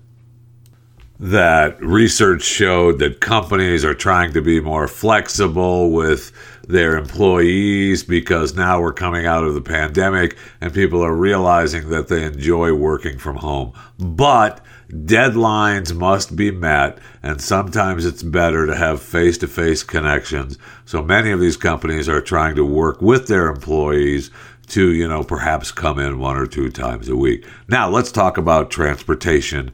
that 1.20 1.78
research 1.82 2.42
showed 2.42 2.98
that 2.98 3.20
companies 3.20 3.84
are 3.84 3.94
trying 3.94 4.32
to 4.32 4.40
be 4.40 4.58
more 4.58 4.88
flexible 4.88 5.90
with 5.90 6.32
their 6.66 6.96
employees 6.96 8.02
because 8.02 8.56
now 8.56 8.80
we're 8.80 8.94
coming 8.94 9.26
out 9.26 9.44
of 9.44 9.52
the 9.52 9.60
pandemic 9.60 10.34
and 10.62 10.72
people 10.72 11.02
are 11.02 11.14
realizing 11.14 11.90
that 11.90 12.08
they 12.08 12.24
enjoy 12.24 12.72
working 12.72 13.18
from 13.18 13.36
home. 13.36 13.70
But 13.98 14.64
deadlines 14.88 15.94
must 15.94 16.36
be 16.36 16.50
met, 16.50 16.98
and 17.22 17.38
sometimes 17.38 18.06
it's 18.06 18.22
better 18.22 18.66
to 18.66 18.74
have 18.74 19.02
face 19.02 19.36
to 19.38 19.46
face 19.46 19.82
connections. 19.82 20.56
So 20.86 21.02
many 21.02 21.32
of 21.32 21.40
these 21.40 21.58
companies 21.58 22.08
are 22.08 22.22
trying 22.22 22.56
to 22.56 22.64
work 22.64 23.02
with 23.02 23.26
their 23.26 23.48
employees 23.48 24.30
to, 24.68 24.90
you 24.90 25.06
know, 25.06 25.22
perhaps 25.22 25.70
come 25.70 25.98
in 25.98 26.18
one 26.18 26.38
or 26.38 26.46
two 26.46 26.70
times 26.70 27.10
a 27.10 27.16
week. 27.16 27.46
Now, 27.68 27.90
let's 27.90 28.10
talk 28.10 28.38
about 28.38 28.70
transportation 28.70 29.70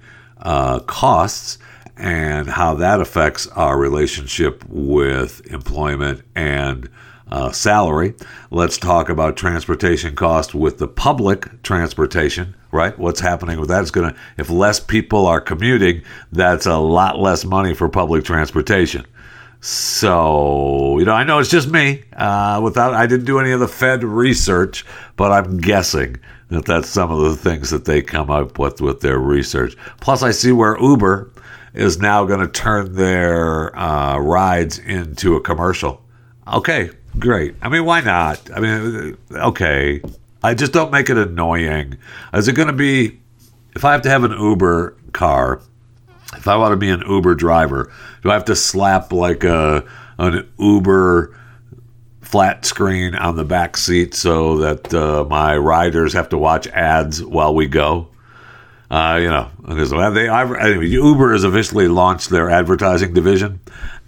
uh, 0.47 0.79
costs 0.79 1.59
and 1.97 2.49
how 2.49 2.75
that 2.75 3.01
affects 3.01 3.49
our 3.49 3.77
relationship 3.77 4.65
with 4.69 5.45
employment 5.53 6.23
and 6.37 6.89
uh, 7.33 7.51
salary. 7.51 8.15
Let's 8.53 8.79
talk 8.79 9.09
about 9.09 9.37
transportation 9.37 10.15
costs 10.15 10.55
with 10.55 10.79
the 10.79 10.87
public 10.87 11.63
transportation, 11.65 12.55
right? 12.71 12.97
What's 12.97 13.19
happening 13.19 13.59
with 13.59 13.71
that 13.71 13.83
is 13.83 13.91
going 13.91 14.13
to, 14.13 14.21
if 14.39 14.49
less 14.49 14.79
people 14.79 15.27
are 15.27 15.41
commuting, 15.41 16.03
that's 16.31 16.67
a 16.67 16.77
lot 16.77 17.19
less 17.19 17.45
money 17.45 17.75
for 17.75 17.89
public 17.89 18.25
transportation. 18.25 19.05
So, 19.61 21.01
you 21.01 21.07
know, 21.07 21.15
I 21.15 21.25
know 21.25 21.41
it's 21.41 21.51
just 21.51 21.69
me. 21.69 22.05
Uh, 22.13 22.61
without, 22.63 22.95
I 22.95 23.07
didn't 23.07 23.27
do 23.27 23.41
any 23.41 23.51
of 23.51 23.59
the 23.59 23.67
Fed 23.67 24.05
research, 24.05 24.87
but 25.17 25.33
I'm 25.33 25.59
guessing 25.59 26.21
that 26.49 26.65
that's 26.65 26.89
some 26.89 27.11
of 27.11 27.19
the 27.19 27.37
things 27.37 27.71
that 27.71 27.85
they 27.85 28.03
come 28.03 28.31
up 28.31 28.59
with 28.59 28.81
with 28.81 29.01
their 29.01 29.19
research. 29.19 29.77
Plus, 30.01 30.23
I 30.23 30.31
see 30.31 30.53
where 30.53 30.81
Uber 30.81 31.31
is 31.75 31.99
now 31.99 32.25
going 32.25 32.41
to 32.41 32.49
turn 32.49 32.95
their 32.95 33.77
uh, 33.79 34.19
rides 34.19 34.79
into 34.79 35.37
a 35.37 35.41
commercial. 35.41 36.03
Okay, 36.47 36.91
great. 37.19 37.55
I 37.61 37.69
mean, 37.69 37.85
why 37.85 38.01
not? 38.01 38.51
I 38.55 38.61
mean, 38.61 39.19
okay. 39.33 40.01
I 40.43 40.55
just 40.55 40.73
don't 40.73 40.93
make 40.93 41.11
it 41.11 41.19
annoying. 41.19 41.99
Is 42.33 42.47
it 42.47 42.55
going 42.55 42.69
to 42.69 42.75
be 42.75 43.19
if 43.75 43.85
I 43.85 43.93
have 43.93 44.03
to 44.03 44.11
have 44.11 44.25
an 44.25 44.33
Uber 44.33 44.97
car? 45.13 45.61
If 46.35 46.47
I 46.49 46.57
want 46.57 46.73
to 46.73 46.77
be 46.77 46.91
an 46.91 47.03
Uber 47.07 47.35
driver, 47.35 47.93
do 48.23 48.31
I 48.31 48.35
have 48.35 48.45
to 48.47 48.57
slap 48.57 49.13
like 49.13 49.45
a 49.45 49.85
an 50.19 50.49
Uber 50.59 51.37
flat 52.27 52.65
screen 52.67 53.15
on 53.15 53.37
the 53.37 53.45
back 53.45 53.77
seat 53.77 54.15
so 54.15 54.59
that 54.59 54.93
uh, 54.93 55.25
my 55.31 55.57
riders 55.57 56.13
have 56.13 56.29
to 56.31 56.39
watch 56.39 56.67
ads 56.69 57.23
while 57.23 57.55
we 57.55 57.67
go? 57.67 58.09
Uh, 58.91 59.19
you 59.21 59.29
know, 59.29 59.49
because 59.67 59.91
they 59.91 60.29
anyway, 60.29 60.87
Uber 60.87 61.33
has 61.33 61.45
officially 61.45 61.89
launched 61.89 62.31
their 62.31 62.51
advertising 62.51 63.13
division 63.15 63.61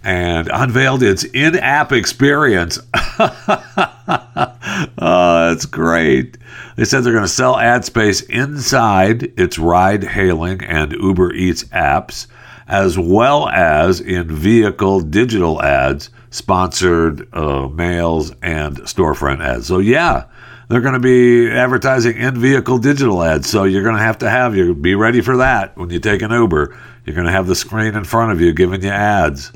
and 0.03 0.49
unveiled 0.53 1.03
its 1.03 1.25
in-app 1.25 1.91
experience. 1.91 2.79
oh, 2.93 4.55
that's 4.97 5.65
great. 5.65 6.37
They 6.77 6.85
said 6.85 7.03
they're 7.03 7.11
going 7.11 7.25
to 7.25 7.27
sell 7.27 7.57
ad 7.57 7.83
space 7.83 8.21
inside 8.21 9.37
its 9.37 9.59
ride-hailing 9.59 10.63
and 10.63 10.93
Uber 10.93 11.33
Eats 11.33 11.65
apps, 11.65 12.27
as 12.67 12.97
well 12.97 13.49
as 13.49 13.99
in 13.99 14.33
vehicle 14.33 15.01
digital 15.01 15.61
ads, 15.61 16.09
sponsored 16.31 17.27
uh, 17.33 17.67
mails, 17.67 18.31
and 18.41 18.77
storefront 18.77 19.43
ads. 19.43 19.67
So 19.67 19.79
yeah 19.79 20.25
they're 20.69 20.81
going 20.81 20.93
to 20.93 20.99
be 20.99 21.49
advertising 21.49 22.15
in 22.15 22.39
vehicle 22.39 22.77
digital 22.77 23.21
ads. 23.23 23.49
So 23.49 23.63
you're 23.63 23.83
going 23.83 23.95
to 23.95 24.01
have 24.01 24.19
to 24.19 24.29
have 24.29 24.55
you 24.55 24.73
be 24.75 24.95
ready 24.95 25.19
for 25.19 25.37
that 25.37 25.75
when 25.75 25.89
you 25.89 25.99
take 25.99 26.21
an 26.21 26.31
Uber. 26.31 26.77
You're 27.05 27.15
going 27.15 27.25
to 27.25 27.33
have 27.33 27.47
the 27.47 27.55
screen 27.55 27.95
in 27.95 28.03
front 28.03 28.31
of 28.31 28.39
you 28.39 28.53
giving 28.53 28.83
you 28.83 28.89
ads. 28.89 29.51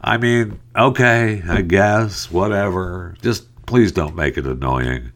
I 0.00 0.16
mean, 0.16 0.60
okay, 0.76 1.42
I 1.48 1.62
guess, 1.62 2.30
whatever. 2.30 3.14
Just 3.22 3.66
please 3.66 3.92
don't 3.92 4.16
make 4.16 4.36
it 4.36 4.46
annoying. 4.46 5.12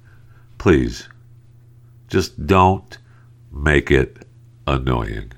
Please. 0.58 1.08
Just 2.08 2.46
don't 2.46 2.96
make 3.50 3.90
it 3.90 4.24
annoying. 4.66 5.31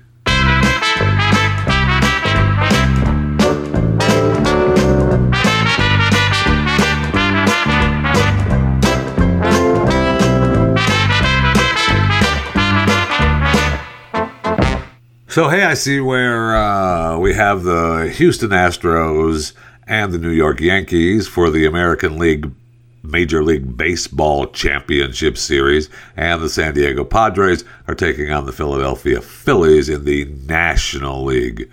So, 15.35 15.49
hey, 15.49 15.63
I 15.63 15.73
see 15.73 15.99
where 15.99 16.55
uh, 16.55 17.17
we 17.17 17.33
have 17.33 17.63
the 17.63 18.09
Houston 18.15 18.51
Astros 18.51 19.51
and 19.85 20.13
the 20.13 20.17
New 20.17 20.29
York 20.29 20.61
Yankees 20.61 21.27
for 21.27 21.49
the 21.49 21.65
American 21.65 22.17
League 22.17 22.49
Major 23.03 23.43
League 23.43 23.75
Baseball 23.75 24.47
Championship 24.47 25.37
Series, 25.37 25.89
and 26.15 26.41
the 26.41 26.47
San 26.47 26.73
Diego 26.73 27.03
Padres 27.03 27.65
are 27.85 27.95
taking 27.95 28.31
on 28.31 28.45
the 28.45 28.53
Philadelphia 28.53 29.19
Phillies 29.19 29.89
in 29.89 30.05
the 30.05 30.23
National 30.45 31.25
League 31.25 31.69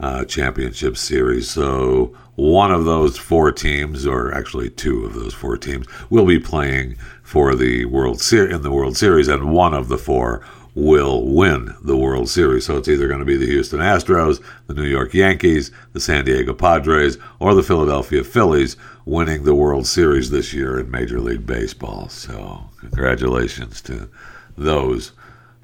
uh, 0.00 0.24
Championship 0.24 0.96
Series. 0.96 1.48
So, 1.48 2.12
one 2.34 2.72
of 2.72 2.86
those 2.86 3.16
four 3.16 3.52
teams, 3.52 4.04
or 4.04 4.34
actually 4.34 4.68
two 4.68 5.06
of 5.06 5.14
those 5.14 5.32
four 5.32 5.56
teams, 5.56 5.86
will 6.10 6.26
be 6.26 6.40
playing 6.40 6.96
for 7.22 7.54
the 7.54 7.84
World 7.84 8.20
Series 8.20 8.52
in 8.52 8.62
the 8.62 8.72
World 8.72 8.96
Series, 8.96 9.28
and 9.28 9.52
one 9.52 9.74
of 9.74 9.86
the 9.86 9.96
four 9.96 10.44
will 10.76 11.24
win 11.24 11.74
the 11.82 11.96
World 11.96 12.28
Series. 12.28 12.66
So 12.66 12.76
it's 12.76 12.86
either 12.86 13.08
going 13.08 13.20
to 13.20 13.24
be 13.24 13.38
the 13.38 13.46
Houston 13.46 13.80
Astros, 13.80 14.42
the 14.66 14.74
New 14.74 14.84
York 14.84 15.14
Yankees, 15.14 15.70
the 15.94 16.00
San 16.00 16.26
Diego 16.26 16.52
Padres, 16.52 17.16
or 17.40 17.54
the 17.54 17.62
Philadelphia 17.62 18.22
Phillies 18.22 18.76
winning 19.06 19.44
the 19.44 19.54
World 19.54 19.86
Series 19.86 20.30
this 20.30 20.52
year 20.52 20.78
in 20.78 20.90
Major 20.90 21.18
League 21.18 21.46
Baseball. 21.46 22.10
So 22.10 22.68
congratulations 22.78 23.80
to 23.82 24.10
those 24.58 25.12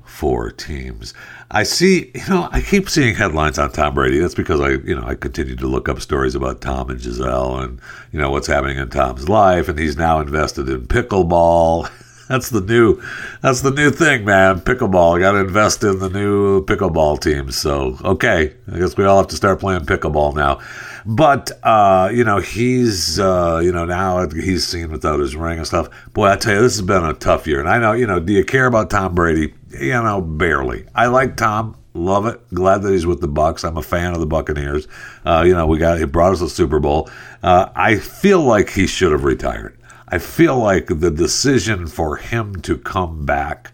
four 0.03 0.51
teams. 0.51 1.13
I 1.51 1.65
see, 1.65 2.11
you 2.15 2.29
know, 2.31 2.49
I 2.51 2.63
keep 2.63 2.89
seeing 2.89 3.15
headlines 3.15 3.59
on 3.59 3.71
Tom 3.71 3.93
Brady. 3.93 4.19
That's 4.19 4.35
because 4.35 4.63
I, 4.63 4.71
you 4.71 4.99
know, 4.99 5.07
I 5.07 5.15
continue 5.15 5.57
to 5.57 5.67
look 5.67 5.91
up 5.91 6.01
stories 6.01 6.35
about 6.35 6.63
Tom 6.63 6.89
and 6.89 6.99
Gisele 6.99 7.59
and, 7.59 7.81
you 8.13 8.19
know, 8.19 8.31
what's 8.31 8.47
happening 8.47 8.79
in 8.79 8.89
Tom's 8.89 9.29
life. 9.29 9.69
And 9.69 9.79
he's 9.79 9.99
now 9.99 10.21
invested 10.21 10.71
in 10.71 10.87
pickleball. 10.87 11.91
That's 12.29 12.51
the 12.51 12.61
new, 12.61 13.03
that's 13.41 13.61
the 13.61 13.71
new 13.71 13.91
thing, 13.91 14.25
man. 14.25 14.61
Pickleball. 14.61 15.21
Got 15.21 15.33
to 15.33 15.39
invest 15.39 15.85
in 15.85 15.99
the 15.99 16.09
new 16.09 16.65
pickleball 16.65 17.21
teams. 17.21 17.57
So 17.57 17.99
okay, 18.05 18.55
I 18.73 18.79
guess 18.79 18.97
we 18.97 19.05
all 19.05 19.19
have 19.19 19.29
to 19.29 19.37
start 19.37 19.61
playing 19.61 19.83
pickleball 19.83 20.35
now. 20.35 20.61
But 21.05 21.51
uh, 21.63 22.11
you 22.13 22.25
know, 22.25 22.39
he's 22.39 23.19
uh, 23.19 23.61
you 23.63 23.73
know 23.73 23.85
now 23.85 24.29
he's 24.29 24.67
seen 24.67 24.91
without 24.91 25.21
his 25.21 25.35
ring 25.37 25.59
and 25.59 25.67
stuff. 25.67 25.89
Boy, 26.13 26.29
I 26.29 26.37
tell 26.37 26.55
you, 26.55 26.63
this 26.63 26.77
has 26.77 26.87
been 26.87 27.05
a 27.05 27.15
tough 27.15 27.47
year. 27.47 27.61
And 27.61 27.69
I 27.69 27.79
know, 27.79 27.93
you 27.93 28.07
know, 28.07 28.21
do 28.21 28.33
you 28.33 28.45
care 28.45 28.67
about 28.67 28.91
Tom 28.91 29.15
Brady? 29.15 29.55
You 29.71 30.03
know, 30.03 30.21
barely. 30.21 30.87
I 30.95 31.07
like 31.07 31.37
Tom. 31.37 31.77
Love 31.95 32.25
it. 32.27 32.41
Glad 32.55 32.83
that 32.83 32.93
he's 32.93 33.05
with 33.05 33.21
the 33.21 33.29
Bucs. 33.29 33.69
I'm 33.69 33.77
a 33.77 33.83
fan 33.83 34.15
of 34.15 34.21
the 34.21 34.27
Buccaneers. 34.27 34.89
Uh, 35.27 35.45
you 35.47 35.53
know, 35.53 35.67
we 35.67 35.79
got 35.79 35.99
he 35.99 36.05
brought 36.07 36.33
us 36.33 36.41
a 36.41 36.49
Super 36.49 36.79
Bowl. 36.79 37.11
Uh, 37.43 37.69
I 37.75 37.97
feel 37.97 38.41
like 38.41 38.71
he 38.71 38.87
should 38.87 39.13
have 39.13 39.25
retired. 39.25 39.77
I 40.13 40.19
feel 40.19 40.59
like 40.59 40.89
the 40.89 41.11
decision 41.11 41.87
for 41.87 42.17
him 42.17 42.61
to 42.63 42.77
come 42.77 43.25
back, 43.25 43.73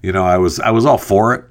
you 0.00 0.12
know, 0.12 0.24
I 0.24 0.38
was 0.38 0.58
I 0.58 0.70
was 0.70 0.86
all 0.86 0.96
for 0.96 1.34
it, 1.34 1.44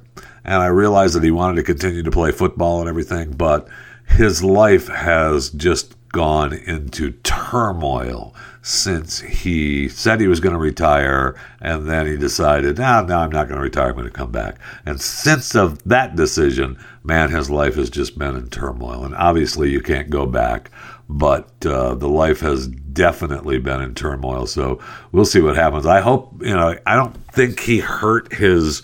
and 0.44 0.56
I 0.56 0.68
realized 0.68 1.16
that 1.16 1.24
he 1.24 1.30
wanted 1.30 1.58
to 1.58 1.64
continue 1.64 2.02
to 2.02 2.10
play 2.10 2.32
football 2.32 2.80
and 2.80 2.90
everything, 2.90 3.34
but 3.34 3.68
his 4.08 4.44
life 4.44 4.88
has 4.88 5.52
just 5.52 5.96
gone 6.10 6.54
into 6.54 7.12
turmoil 7.24 8.34
since 8.64 9.20
he 9.20 9.90
said 9.90 10.22
he 10.22 10.28
was 10.28 10.40
going 10.40 10.54
to 10.54 10.60
retire 10.60 11.36
and 11.60 11.88
then 11.88 12.08
he 12.08 12.16
decided, 12.16 12.78
no, 12.78 12.84
nah, 12.84 13.02
no, 13.02 13.18
I'm 13.18 13.32
not 13.32 13.48
going 13.48 13.58
to 13.58 13.64
retire. 13.64 13.90
I'm 13.90 13.96
going 13.96 14.06
to 14.06 14.12
come 14.12 14.32
back. 14.32 14.58
And 14.86 15.02
since 15.02 15.54
of 15.54 15.84
that 15.84 16.16
decision, 16.16 16.78
man, 17.04 17.30
his 17.30 17.50
life 17.50 17.76
has 17.76 17.90
just 17.90 18.18
been 18.18 18.38
in 18.38 18.50
turmoil. 18.50 19.04
And 19.04 19.14
obviously, 19.16 19.70
you 19.70 19.82
can't 19.82 20.10
go 20.10 20.26
back, 20.26 20.72
but 21.10 21.66
uh, 21.66 21.96
the 21.96 22.10
life 22.10 22.40
has 22.40 22.68
definitely 22.68 23.60
been 23.60 23.82
in 23.82 23.94
turmoil. 23.96 24.46
So 24.46 24.80
we'll 25.12 25.26
see 25.26 25.42
what 25.42 25.56
happens. 25.56 25.86
I 25.86 26.02
hope, 26.02 26.42
you 26.42 26.54
know, 26.54 26.78
I 26.86 26.96
don't 26.96 27.16
think 27.32 27.62
he 27.62 27.80
hurt 27.80 28.34
his 28.34 28.84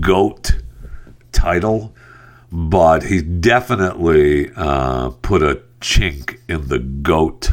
GOAT 0.00 0.56
title, 1.32 1.94
but 2.52 3.04
he 3.04 3.20
definitely 3.22 4.50
uh, 4.56 5.10
put 5.22 5.42
a 5.42 5.62
chink 5.80 6.38
in 6.48 6.68
the 6.68 6.78
GOAT 6.78 7.50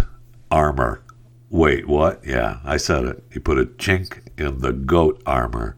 armor. 0.50 1.02
Wait, 1.50 1.88
what? 1.88 2.26
Yeah, 2.26 2.60
I 2.64 2.78
said 2.78 3.06
it. 3.06 3.24
He 3.32 3.40
put 3.40 3.58
a 3.58 3.66
chink 3.66 4.20
in 4.38 4.60
the 4.60 4.72
GOAT 4.72 5.22
armor 5.26 5.76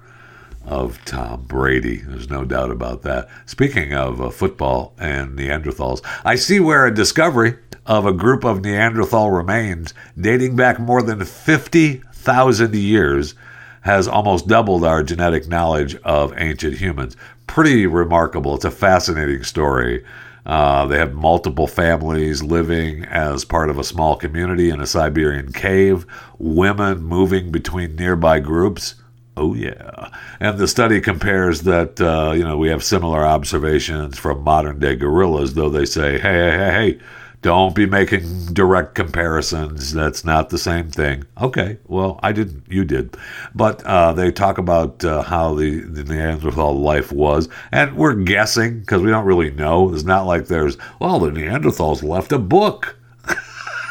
of 0.65 1.03
Tom 1.05 1.43
Brady. 1.43 1.97
There's 1.97 2.29
no 2.29 2.45
doubt 2.45 2.71
about 2.71 3.01
that. 3.03 3.29
Speaking 3.45 3.93
of 3.93 4.21
uh, 4.21 4.29
football 4.29 4.93
and 4.97 5.37
Neanderthals, 5.37 6.01
I 6.23 6.35
see 6.35 6.59
where 6.59 6.85
a 6.85 6.93
discovery 6.93 7.57
of 7.85 8.05
a 8.05 8.13
group 8.13 8.43
of 8.43 8.61
Neanderthal 8.61 9.31
remains 9.31 9.93
dating 10.19 10.55
back 10.55 10.79
more 10.79 11.01
than 11.01 11.23
50,000 11.23 12.75
years 12.75 13.35
has 13.81 14.07
almost 14.07 14.47
doubled 14.47 14.85
our 14.85 15.03
genetic 15.03 15.47
knowledge 15.47 15.95
of 16.03 16.33
ancient 16.37 16.77
humans. 16.77 17.17
Pretty 17.47 17.85
remarkable. 17.85 18.55
It's 18.55 18.63
a 18.63 18.71
fascinating 18.71 19.43
story. 19.43 20.05
Uh, 20.45 20.85
they 20.85 20.97
have 20.97 21.13
multiple 21.13 21.67
families 21.67 22.41
living 22.41 23.05
as 23.05 23.45
part 23.45 23.69
of 23.69 23.77
a 23.77 23.83
small 23.83 24.15
community 24.15 24.69
in 24.69 24.81
a 24.81 24.85
Siberian 24.87 25.51
cave, 25.51 26.05
women 26.37 27.01
moving 27.01 27.51
between 27.51 27.95
nearby 27.95 28.39
groups. 28.39 28.95
Oh, 29.35 29.55
yeah. 29.55 30.09
And 30.39 30.59
the 30.59 30.67
study 30.67 31.01
compares 31.01 31.61
that, 31.61 31.99
uh, 31.99 32.33
you 32.33 32.43
know, 32.43 32.55
we 32.57 32.69
have 32.69 32.83
similar 32.83 33.25
observations 33.25 34.19
from 34.19 34.43
modern 34.43 34.79
day 34.79 34.95
gorillas, 34.95 35.55
though 35.55 35.69
they 35.69 35.85
say, 35.85 36.19
hey, 36.19 36.51
hey, 36.51 36.51
hey, 36.51 36.71
hey, 36.71 36.99
don't 37.41 37.75
be 37.75 37.85
making 37.85 38.53
direct 38.53 38.95
comparisons. 38.95 39.91
That's 39.91 40.23
not 40.23 40.49
the 40.49 40.57
same 40.57 40.89
thing. 40.89 41.25
Okay, 41.41 41.77
well, 41.87 42.19
I 42.23 42.31
didn't. 42.31 42.63
You 42.69 42.85
did. 42.85 43.17
But 43.53 43.83
uh, 43.83 44.13
they 44.13 44.31
talk 44.31 44.57
about 44.59 45.03
uh, 45.03 45.23
how 45.23 45.53
the, 45.55 45.79
the 45.81 46.03
Neanderthal 46.03 46.79
life 46.79 47.11
was. 47.11 47.49
And 47.71 47.97
we're 47.97 48.13
guessing 48.13 48.79
because 48.81 49.01
we 49.01 49.09
don't 49.09 49.25
really 49.25 49.51
know. 49.51 49.93
It's 49.93 50.03
not 50.03 50.27
like 50.27 50.45
there's, 50.45 50.77
well, 50.99 51.19
the 51.19 51.31
Neanderthals 51.31 52.01
left 52.01 52.31
a 52.31 52.39
book. 52.39 52.97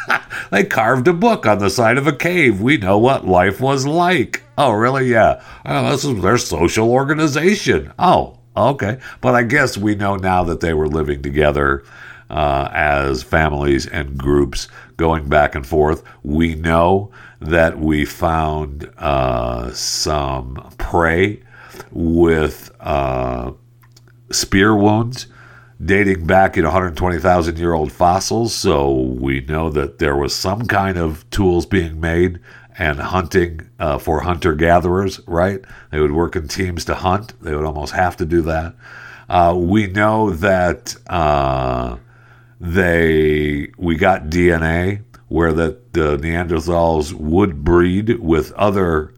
they 0.50 0.64
carved 0.64 1.08
a 1.08 1.12
book 1.12 1.46
on 1.46 1.58
the 1.58 1.70
side 1.70 1.98
of 1.98 2.06
a 2.06 2.12
cave. 2.12 2.60
We 2.60 2.76
know 2.76 2.98
what 2.98 3.26
life 3.26 3.60
was 3.60 3.86
like. 3.86 4.42
Oh, 4.58 4.72
really? 4.72 5.06
Yeah. 5.08 5.42
Oh, 5.64 5.90
this 5.90 6.04
is 6.04 6.20
their 6.20 6.38
social 6.38 6.90
organization. 6.90 7.92
Oh, 7.98 8.38
okay. 8.56 8.98
But 9.20 9.34
I 9.34 9.42
guess 9.44 9.78
we 9.78 9.94
know 9.94 10.16
now 10.16 10.44
that 10.44 10.60
they 10.60 10.74
were 10.74 10.88
living 10.88 11.22
together 11.22 11.84
uh, 12.30 12.68
as 12.72 13.22
families 13.22 13.86
and 13.86 14.16
groups 14.16 14.68
going 14.96 15.28
back 15.28 15.54
and 15.54 15.66
forth. 15.66 16.02
We 16.22 16.54
know 16.54 17.10
that 17.40 17.78
we 17.78 18.04
found 18.04 18.90
uh, 18.98 19.72
some 19.72 20.72
prey 20.78 21.42
with 21.90 22.70
uh, 22.80 23.52
spear 24.30 24.74
wounds 24.76 25.26
dating 25.84 26.26
back 26.26 26.56
in 26.56 26.64
120,000 26.64 27.58
year 27.58 27.72
old 27.72 27.92
fossils. 27.92 28.54
So 28.54 28.92
we 28.92 29.40
know 29.40 29.70
that 29.70 29.98
there 29.98 30.16
was 30.16 30.34
some 30.34 30.66
kind 30.66 30.98
of 30.98 31.28
tools 31.30 31.66
being 31.66 32.00
made 32.00 32.38
and 32.78 32.98
hunting 32.98 33.68
uh, 33.78 33.98
for 33.98 34.20
hunter 34.20 34.54
gatherers, 34.54 35.20
right? 35.26 35.60
They 35.90 36.00
would 36.00 36.12
work 36.12 36.36
in 36.36 36.48
teams 36.48 36.84
to 36.86 36.94
hunt. 36.94 37.40
They 37.42 37.54
would 37.54 37.66
almost 37.66 37.92
have 37.92 38.16
to 38.18 38.24
do 38.24 38.42
that. 38.42 38.74
Uh, 39.28 39.54
we 39.56 39.86
know 39.86 40.30
that 40.30 40.96
uh, 41.08 41.96
they 42.60 43.72
we 43.76 43.96
got 43.96 44.24
DNA 44.24 45.02
where 45.28 45.52
that 45.52 45.94
the 45.94 46.18
Neanderthals 46.18 47.12
would 47.12 47.64
breed 47.64 48.18
with 48.20 48.52
other 48.52 49.14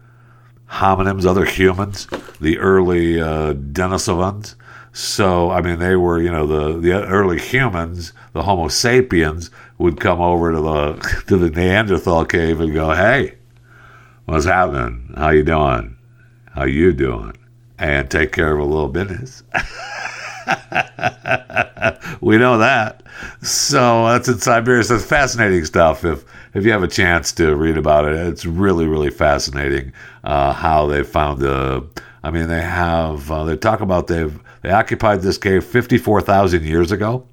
hominins, 0.69 1.27
other 1.27 1.45
humans, 1.45 2.07
the 2.41 2.59
early 2.59 3.21
uh, 3.21 3.55
Denisovans. 3.55 4.55
So 4.95 5.51
I 5.51 5.61
mean, 5.61 5.79
they 5.81 5.97
were 5.97 6.21
you 6.23 6.31
know 6.31 6.47
the 6.47 6.79
the 6.79 7.05
early 7.07 7.39
humans, 7.41 8.13
the 8.33 8.45
Homo 8.45 8.69
sapiens, 8.69 9.51
would 9.77 10.01
come 10.01 10.21
over 10.21 10.53
to 10.53 10.61
the 10.61 11.23
to 11.27 11.37
the 11.37 11.51
Neanderthal 11.51 12.25
cave 12.25 12.61
and 12.61 12.73
go, 12.73 12.93
"Hey, 12.93 13.35
what's 14.27 14.45
happening? 14.47 15.13
How 15.17 15.31
you 15.31 15.43
doing? 15.43 15.97
How 16.53 16.65
you 16.65 16.93
doing?" 16.93 17.37
And 17.79 18.11
take 18.11 18.33
care 18.33 18.55
of 18.55 18.61
a 18.61 18.65
little 18.65 18.89
business. 18.89 19.43
we 22.21 22.37
know 22.39 22.59
that. 22.59 23.03
So 23.43 24.07
that's 24.07 24.29
in 24.29 24.39
Siberia. 24.39 24.85
So 24.85 24.95
it's 24.97 25.05
fascinating 25.05 25.65
stuff. 25.65 26.05
If 26.05 26.25
if 26.55 26.65
you 26.65 26.71
have 26.73 26.83
a 26.85 26.89
chance 26.89 27.33
to 27.33 27.55
read 27.57 27.77
about 27.77 28.07
it, 28.07 28.15
it's 28.15 28.47
really 28.47 28.87
really 28.87 29.11
fascinating 29.11 29.93
uh, 30.25 30.53
how 30.53 30.87
they 30.87 31.03
found 31.03 31.41
the. 31.41 31.85
I 32.23 32.31
mean, 32.31 32.49
they 32.49 32.63
have 32.63 33.31
uh, 33.31 33.45
they 33.45 33.57
talk 33.57 33.81
about 33.81 34.07
they've 34.07 34.39
they 34.65 34.71
occupied 34.71 35.21
this 35.21 35.37
cave 35.37 35.63
fifty 35.63 35.99
four 35.99 36.23
thousand 36.23 36.65
years 36.65 36.91
ago, 36.91 37.27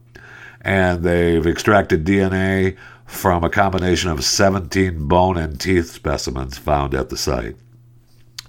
and 0.60 1.02
they've 1.02 1.48
extracted 1.48 2.04
DNA 2.04 2.76
from 3.06 3.46
a 3.46 3.50
combination 3.50 4.10
of 4.12 4.26
seventeen 4.26 5.08
bone 5.08 5.38
and 5.38 5.58
teeth 5.58 5.92
specimens 5.92 6.58
found 6.58 6.94
at 6.94 7.08
the 7.08 7.16
site. 7.16 7.56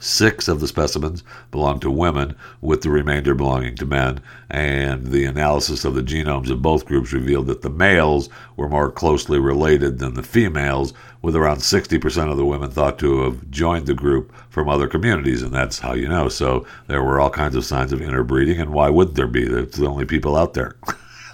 Six 0.04 0.48
of 0.48 0.58
the 0.58 0.66
specimens 0.66 1.22
belong 1.52 1.78
to 1.78 1.88
women, 1.88 2.34
with 2.60 2.82
the 2.82 2.90
remainder 2.90 3.36
belonging 3.36 3.76
to 3.76 3.86
men, 3.86 4.18
and 4.50 5.06
the 5.06 5.24
analysis 5.26 5.84
of 5.84 5.94
the 5.94 6.02
genomes 6.02 6.50
of 6.50 6.60
both 6.60 6.86
groups 6.86 7.12
revealed 7.12 7.46
that 7.46 7.62
the 7.62 7.70
males 7.70 8.28
were 8.56 8.68
more 8.68 8.90
closely 8.90 9.38
related 9.38 10.00
than 10.00 10.14
the 10.14 10.24
females, 10.24 10.92
with 11.22 11.36
around 11.36 11.58
60% 11.58 12.32
of 12.32 12.36
the 12.36 12.44
women 12.44 12.68
thought 12.68 12.98
to 12.98 13.22
have 13.22 13.48
joined 13.48 13.86
the 13.86 13.94
group 13.94 14.32
from 14.50 14.68
other 14.68 14.88
communities, 14.88 15.40
and 15.40 15.54
that's 15.54 15.78
how 15.78 15.92
you 15.92 16.08
know. 16.08 16.28
So 16.28 16.66
there 16.88 17.04
were 17.04 17.20
all 17.20 17.30
kinds 17.30 17.54
of 17.54 17.64
signs 17.64 17.92
of 17.92 18.02
interbreeding, 18.02 18.60
and 18.60 18.72
why 18.72 18.88
would 18.88 19.14
there 19.14 19.28
be? 19.28 19.44
They're 19.44 19.66
the 19.66 19.86
only 19.86 20.04
people 20.04 20.36
out 20.36 20.54
there. 20.54 20.74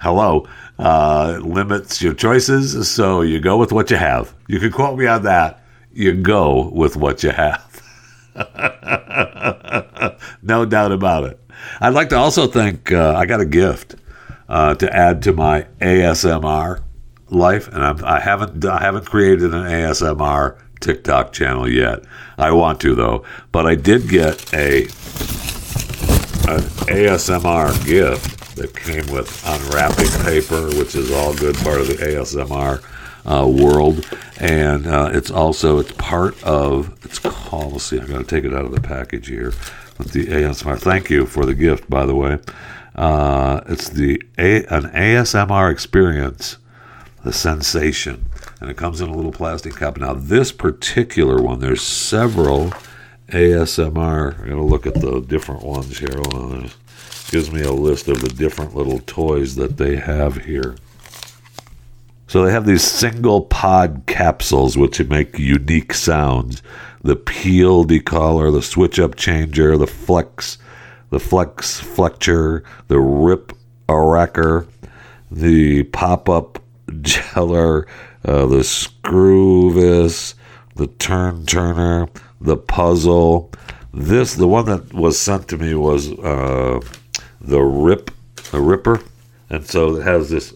Hello. 0.00 0.46
Uh, 0.78 1.38
limits 1.42 2.02
your 2.02 2.12
choices, 2.12 2.90
so 2.90 3.22
you 3.22 3.40
go 3.40 3.56
with 3.56 3.72
what 3.72 3.90
you 3.90 3.96
have. 3.96 4.34
You 4.46 4.60
can 4.60 4.72
quote 4.72 4.98
me 4.98 5.06
on 5.06 5.22
that. 5.22 5.64
You 5.94 6.12
go 6.12 6.68
with 6.68 6.96
what 6.96 7.22
you 7.22 7.30
have. 7.30 7.69
no 10.42 10.64
doubt 10.64 10.92
about 10.92 11.24
it. 11.24 11.40
I'd 11.80 11.94
like 11.94 12.08
to 12.10 12.16
also 12.16 12.46
thank, 12.46 12.92
uh, 12.92 13.14
I 13.16 13.26
got 13.26 13.40
a 13.40 13.46
gift 13.46 13.96
uh, 14.48 14.74
to 14.74 14.94
add 14.94 15.22
to 15.22 15.32
my 15.32 15.66
ASMR 15.80 16.82
life, 17.30 17.68
and 17.68 17.82
I'm, 17.82 18.04
I 18.04 18.20
haven't 18.20 18.64
I 18.64 18.80
haven't 18.80 19.06
created 19.06 19.54
an 19.54 19.64
ASMR 19.64 20.58
TikTok 20.80 21.32
channel 21.32 21.68
yet. 21.68 22.00
I 22.36 22.50
want 22.52 22.80
to 22.80 22.94
though, 22.94 23.24
but 23.52 23.66
I 23.66 23.74
did 23.74 24.08
get 24.08 24.52
a 24.52 24.84
an 26.48 26.62
ASMR 26.88 27.86
gift 27.86 28.56
that 28.56 28.74
came 28.74 29.06
with 29.14 29.42
unwrapping 29.46 30.10
paper, 30.24 30.66
which 30.76 30.94
is 30.94 31.12
all 31.12 31.34
good 31.34 31.56
part 31.56 31.80
of 31.80 31.86
the 31.86 31.94
ASMR 31.94 32.82
uh, 33.30 33.46
world, 33.46 34.04
and 34.40 34.86
uh, 34.86 35.10
it's 35.12 35.30
also 35.30 35.78
it's 35.78 35.92
part 35.92 36.42
of 36.42 36.98
it's 37.04 37.20
called. 37.20 37.72
Let's 37.72 37.84
see, 37.84 38.00
I 38.00 38.06
got 38.06 38.18
to 38.18 38.24
take 38.24 38.44
it 38.44 38.52
out 38.52 38.64
of 38.64 38.72
the 38.72 38.80
package 38.80 39.28
here. 39.28 39.52
With 39.98 40.12
the 40.12 40.26
ASMR, 40.26 40.78
thank 40.78 41.10
you 41.10 41.26
for 41.26 41.44
the 41.44 41.54
gift, 41.54 41.88
by 41.88 42.06
the 42.06 42.16
way. 42.16 42.38
Uh, 42.96 43.60
it's 43.68 43.88
the 43.88 44.20
a, 44.36 44.64
an 44.66 44.84
ASMR 44.90 45.70
experience, 45.70 46.56
the 47.22 47.32
sensation, 47.32 48.26
and 48.60 48.68
it 48.68 48.76
comes 48.76 49.00
in 49.00 49.08
a 49.08 49.14
little 49.14 49.32
plastic 49.32 49.74
cup. 49.74 49.96
Now, 49.96 50.14
this 50.14 50.50
particular 50.50 51.40
one, 51.40 51.60
there's 51.60 51.82
several 51.82 52.72
ASMR. 53.28 54.40
I'm 54.40 54.48
gonna 54.48 54.64
look 54.64 54.86
at 54.86 54.94
the 54.94 55.20
different 55.20 55.62
ones 55.62 55.98
here. 55.98 56.16
Hold 56.16 56.34
on, 56.34 56.70
gives 57.30 57.52
me 57.52 57.62
a 57.62 57.72
list 57.72 58.08
of 58.08 58.20
the 58.20 58.28
different 58.28 58.74
little 58.74 58.98
toys 59.00 59.54
that 59.54 59.76
they 59.76 59.96
have 59.96 60.44
here. 60.46 60.74
So 62.30 62.44
they 62.44 62.52
have 62.52 62.64
these 62.64 62.84
single 62.84 63.40
pod 63.40 64.04
capsules 64.06 64.78
which 64.78 65.04
make 65.08 65.36
unique 65.36 65.92
sounds. 65.92 66.62
The 67.02 67.16
peel 67.16 67.84
decaller, 67.84 68.52
the 68.52 68.62
switch 68.62 69.00
up 69.00 69.16
changer, 69.16 69.76
the 69.76 69.88
flex, 69.88 70.56
the 71.10 71.18
flex 71.18 71.80
fletcher, 71.80 72.62
the 72.86 73.00
rip 73.00 73.52
aracker, 73.88 74.68
the 75.28 75.82
pop 75.82 76.28
up 76.28 76.60
jeller, 76.86 77.88
uh, 78.24 78.46
the 78.46 78.60
screwvis, 78.60 80.34
the 80.76 80.86
turn 80.86 81.46
turner, 81.46 82.06
the 82.40 82.56
puzzle. 82.56 83.50
This, 83.92 84.34
the 84.34 84.46
one 84.46 84.66
that 84.66 84.94
was 84.94 85.18
sent 85.18 85.48
to 85.48 85.56
me 85.56 85.74
was 85.74 86.12
uh, 86.12 86.78
the 87.40 87.60
rip, 87.60 88.12
the 88.52 88.60
ripper, 88.60 89.00
and 89.48 89.66
so 89.66 89.96
it 89.96 90.04
has 90.04 90.30
this 90.30 90.54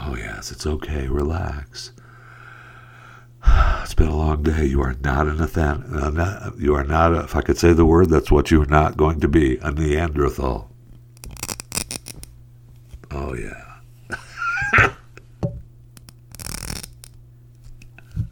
Oh, 0.00 0.14
yes, 0.16 0.50
it's 0.52 0.66
okay. 0.66 1.08
Relax. 1.08 1.92
It's 3.82 3.94
been 3.94 4.08
a 4.08 4.16
long 4.16 4.42
day. 4.42 4.66
You 4.66 4.82
are 4.82 4.94
not 5.00 5.26
an 5.28 5.38
Athan- 5.38 6.18
uh, 6.18 6.50
you 6.58 6.74
are 6.74 6.84
not, 6.84 7.14
a, 7.14 7.20
if 7.20 7.34
I 7.34 7.40
could 7.40 7.56
say 7.56 7.72
the 7.72 7.86
word, 7.86 8.10
that's 8.10 8.30
what 8.30 8.50
you're 8.50 8.66
not 8.66 8.98
going 8.98 9.18
to 9.20 9.28
be 9.28 9.56
a 9.58 9.70
Neanderthal. 9.70 10.70
Oh, 13.10 13.34
yeah. 13.34 13.64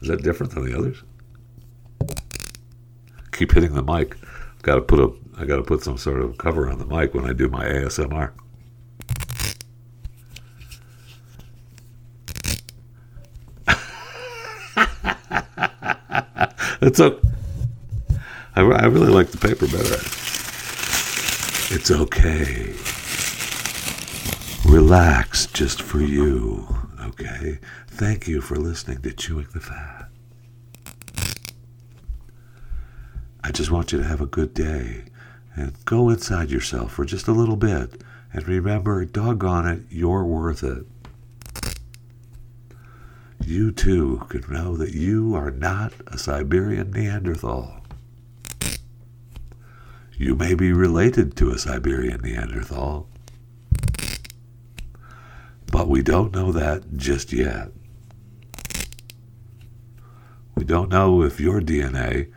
Is 0.03 0.09
that 0.09 0.23
different 0.23 0.55
than 0.55 0.67
the 0.67 0.77
others? 0.77 1.03
Keep 3.33 3.53
hitting 3.53 3.73
the 3.73 3.83
mic. 3.83 4.15
Got 4.63 4.75
to 4.75 4.83
put 4.83 5.01
a. 5.01 5.11
I 5.41 5.47
got 5.47 5.57
to 5.57 5.63
put 5.63 5.83
some 5.83 5.97
sort 5.97 6.21
of 6.21 6.37
cover 6.37 6.69
on 6.71 6.79
the 6.79 6.85
mic 6.87 7.15
when 7.15 7.25
I 7.25 7.33
do 7.33 7.49
my 7.49 7.65
ASMR. 7.65 8.33
It's 16.87 17.01
okay. 17.01 17.29
I, 18.55 18.61
I 18.61 18.85
really 18.87 19.09
like 19.09 19.33
the 19.33 19.39
paper 19.39 19.67
better. 19.67 19.97
It's 21.75 21.91
okay. 21.91 22.77
Relax 24.71 25.47
just 25.47 25.83
for 25.83 26.01
you. 26.01 26.69
Okay? 27.01 27.59
Thank 27.89 28.29
you 28.29 28.41
for 28.41 28.55
listening 28.55 29.03
to 29.03 29.13
Chewing 29.13 29.49
the 29.53 29.59
Fat. 29.59 30.09
I 33.43 33.51
just 33.51 33.73
want 33.73 33.91
you 33.91 33.99
to 33.99 34.05
have 34.05 34.21
a 34.21 34.27
good 34.27 34.55
day 34.55 35.07
and 35.57 35.75
go 35.87 36.09
inside 36.09 36.53
yourself 36.53 36.93
for 36.93 37.05
just 37.05 37.27
a 37.27 37.33
little 37.33 37.57
bit. 37.57 38.01
And 38.33 38.47
remember, 38.47 39.05
doggone 39.05 39.67
it, 39.67 39.83
you're 39.91 40.25
worth 40.25 40.63
it. 40.63 40.87
You 43.47 43.71
too 43.71 44.27
can 44.29 44.43
know 44.53 44.77
that 44.77 44.93
you 44.93 45.37
are 45.37 45.53
not 45.53 45.93
a 46.09 46.19
Siberian 46.19 46.91
Neanderthal. 46.91 47.81
You 50.19 50.35
may 50.35 50.57
be 50.57 50.73
related 50.73 51.37
to 51.37 51.53
a 51.53 51.59
Siberian 51.59 52.23
Neanderthal, 52.23 53.09
but 55.71 55.87
we 55.87 56.03
don't 56.03 56.35
know 56.35 56.51
that 56.51 56.97
just 56.97 57.33
yet. 57.33 57.69
We 60.57 60.65
don't 60.65 60.91
know 60.91 61.23
if 61.23 61.39
your 61.39 61.61
DNA 61.61 62.33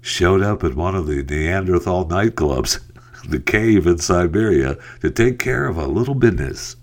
showed 0.00 0.40
up 0.40 0.64
at 0.64 0.74
one 0.74 0.94
of 0.94 1.06
the 1.06 1.22
Neanderthal 1.22 2.06
nightclubs, 2.06 2.80
the 3.28 3.38
cave 3.38 3.86
in 3.86 3.98
Siberia, 3.98 4.78
to 5.02 5.10
take 5.10 5.38
care 5.38 5.66
of 5.66 5.76
a 5.76 5.86
little 5.86 6.14
business. 6.14 6.76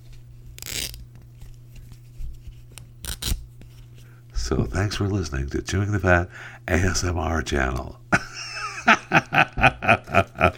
So 4.52 4.66
thanks 4.66 4.98
for 4.98 5.08
listening 5.08 5.48
to 5.52 5.62
Chewing 5.62 5.94
the 5.94 6.00
Fat 6.00 6.28
ASMR 6.68 7.46
channel. 7.46 8.02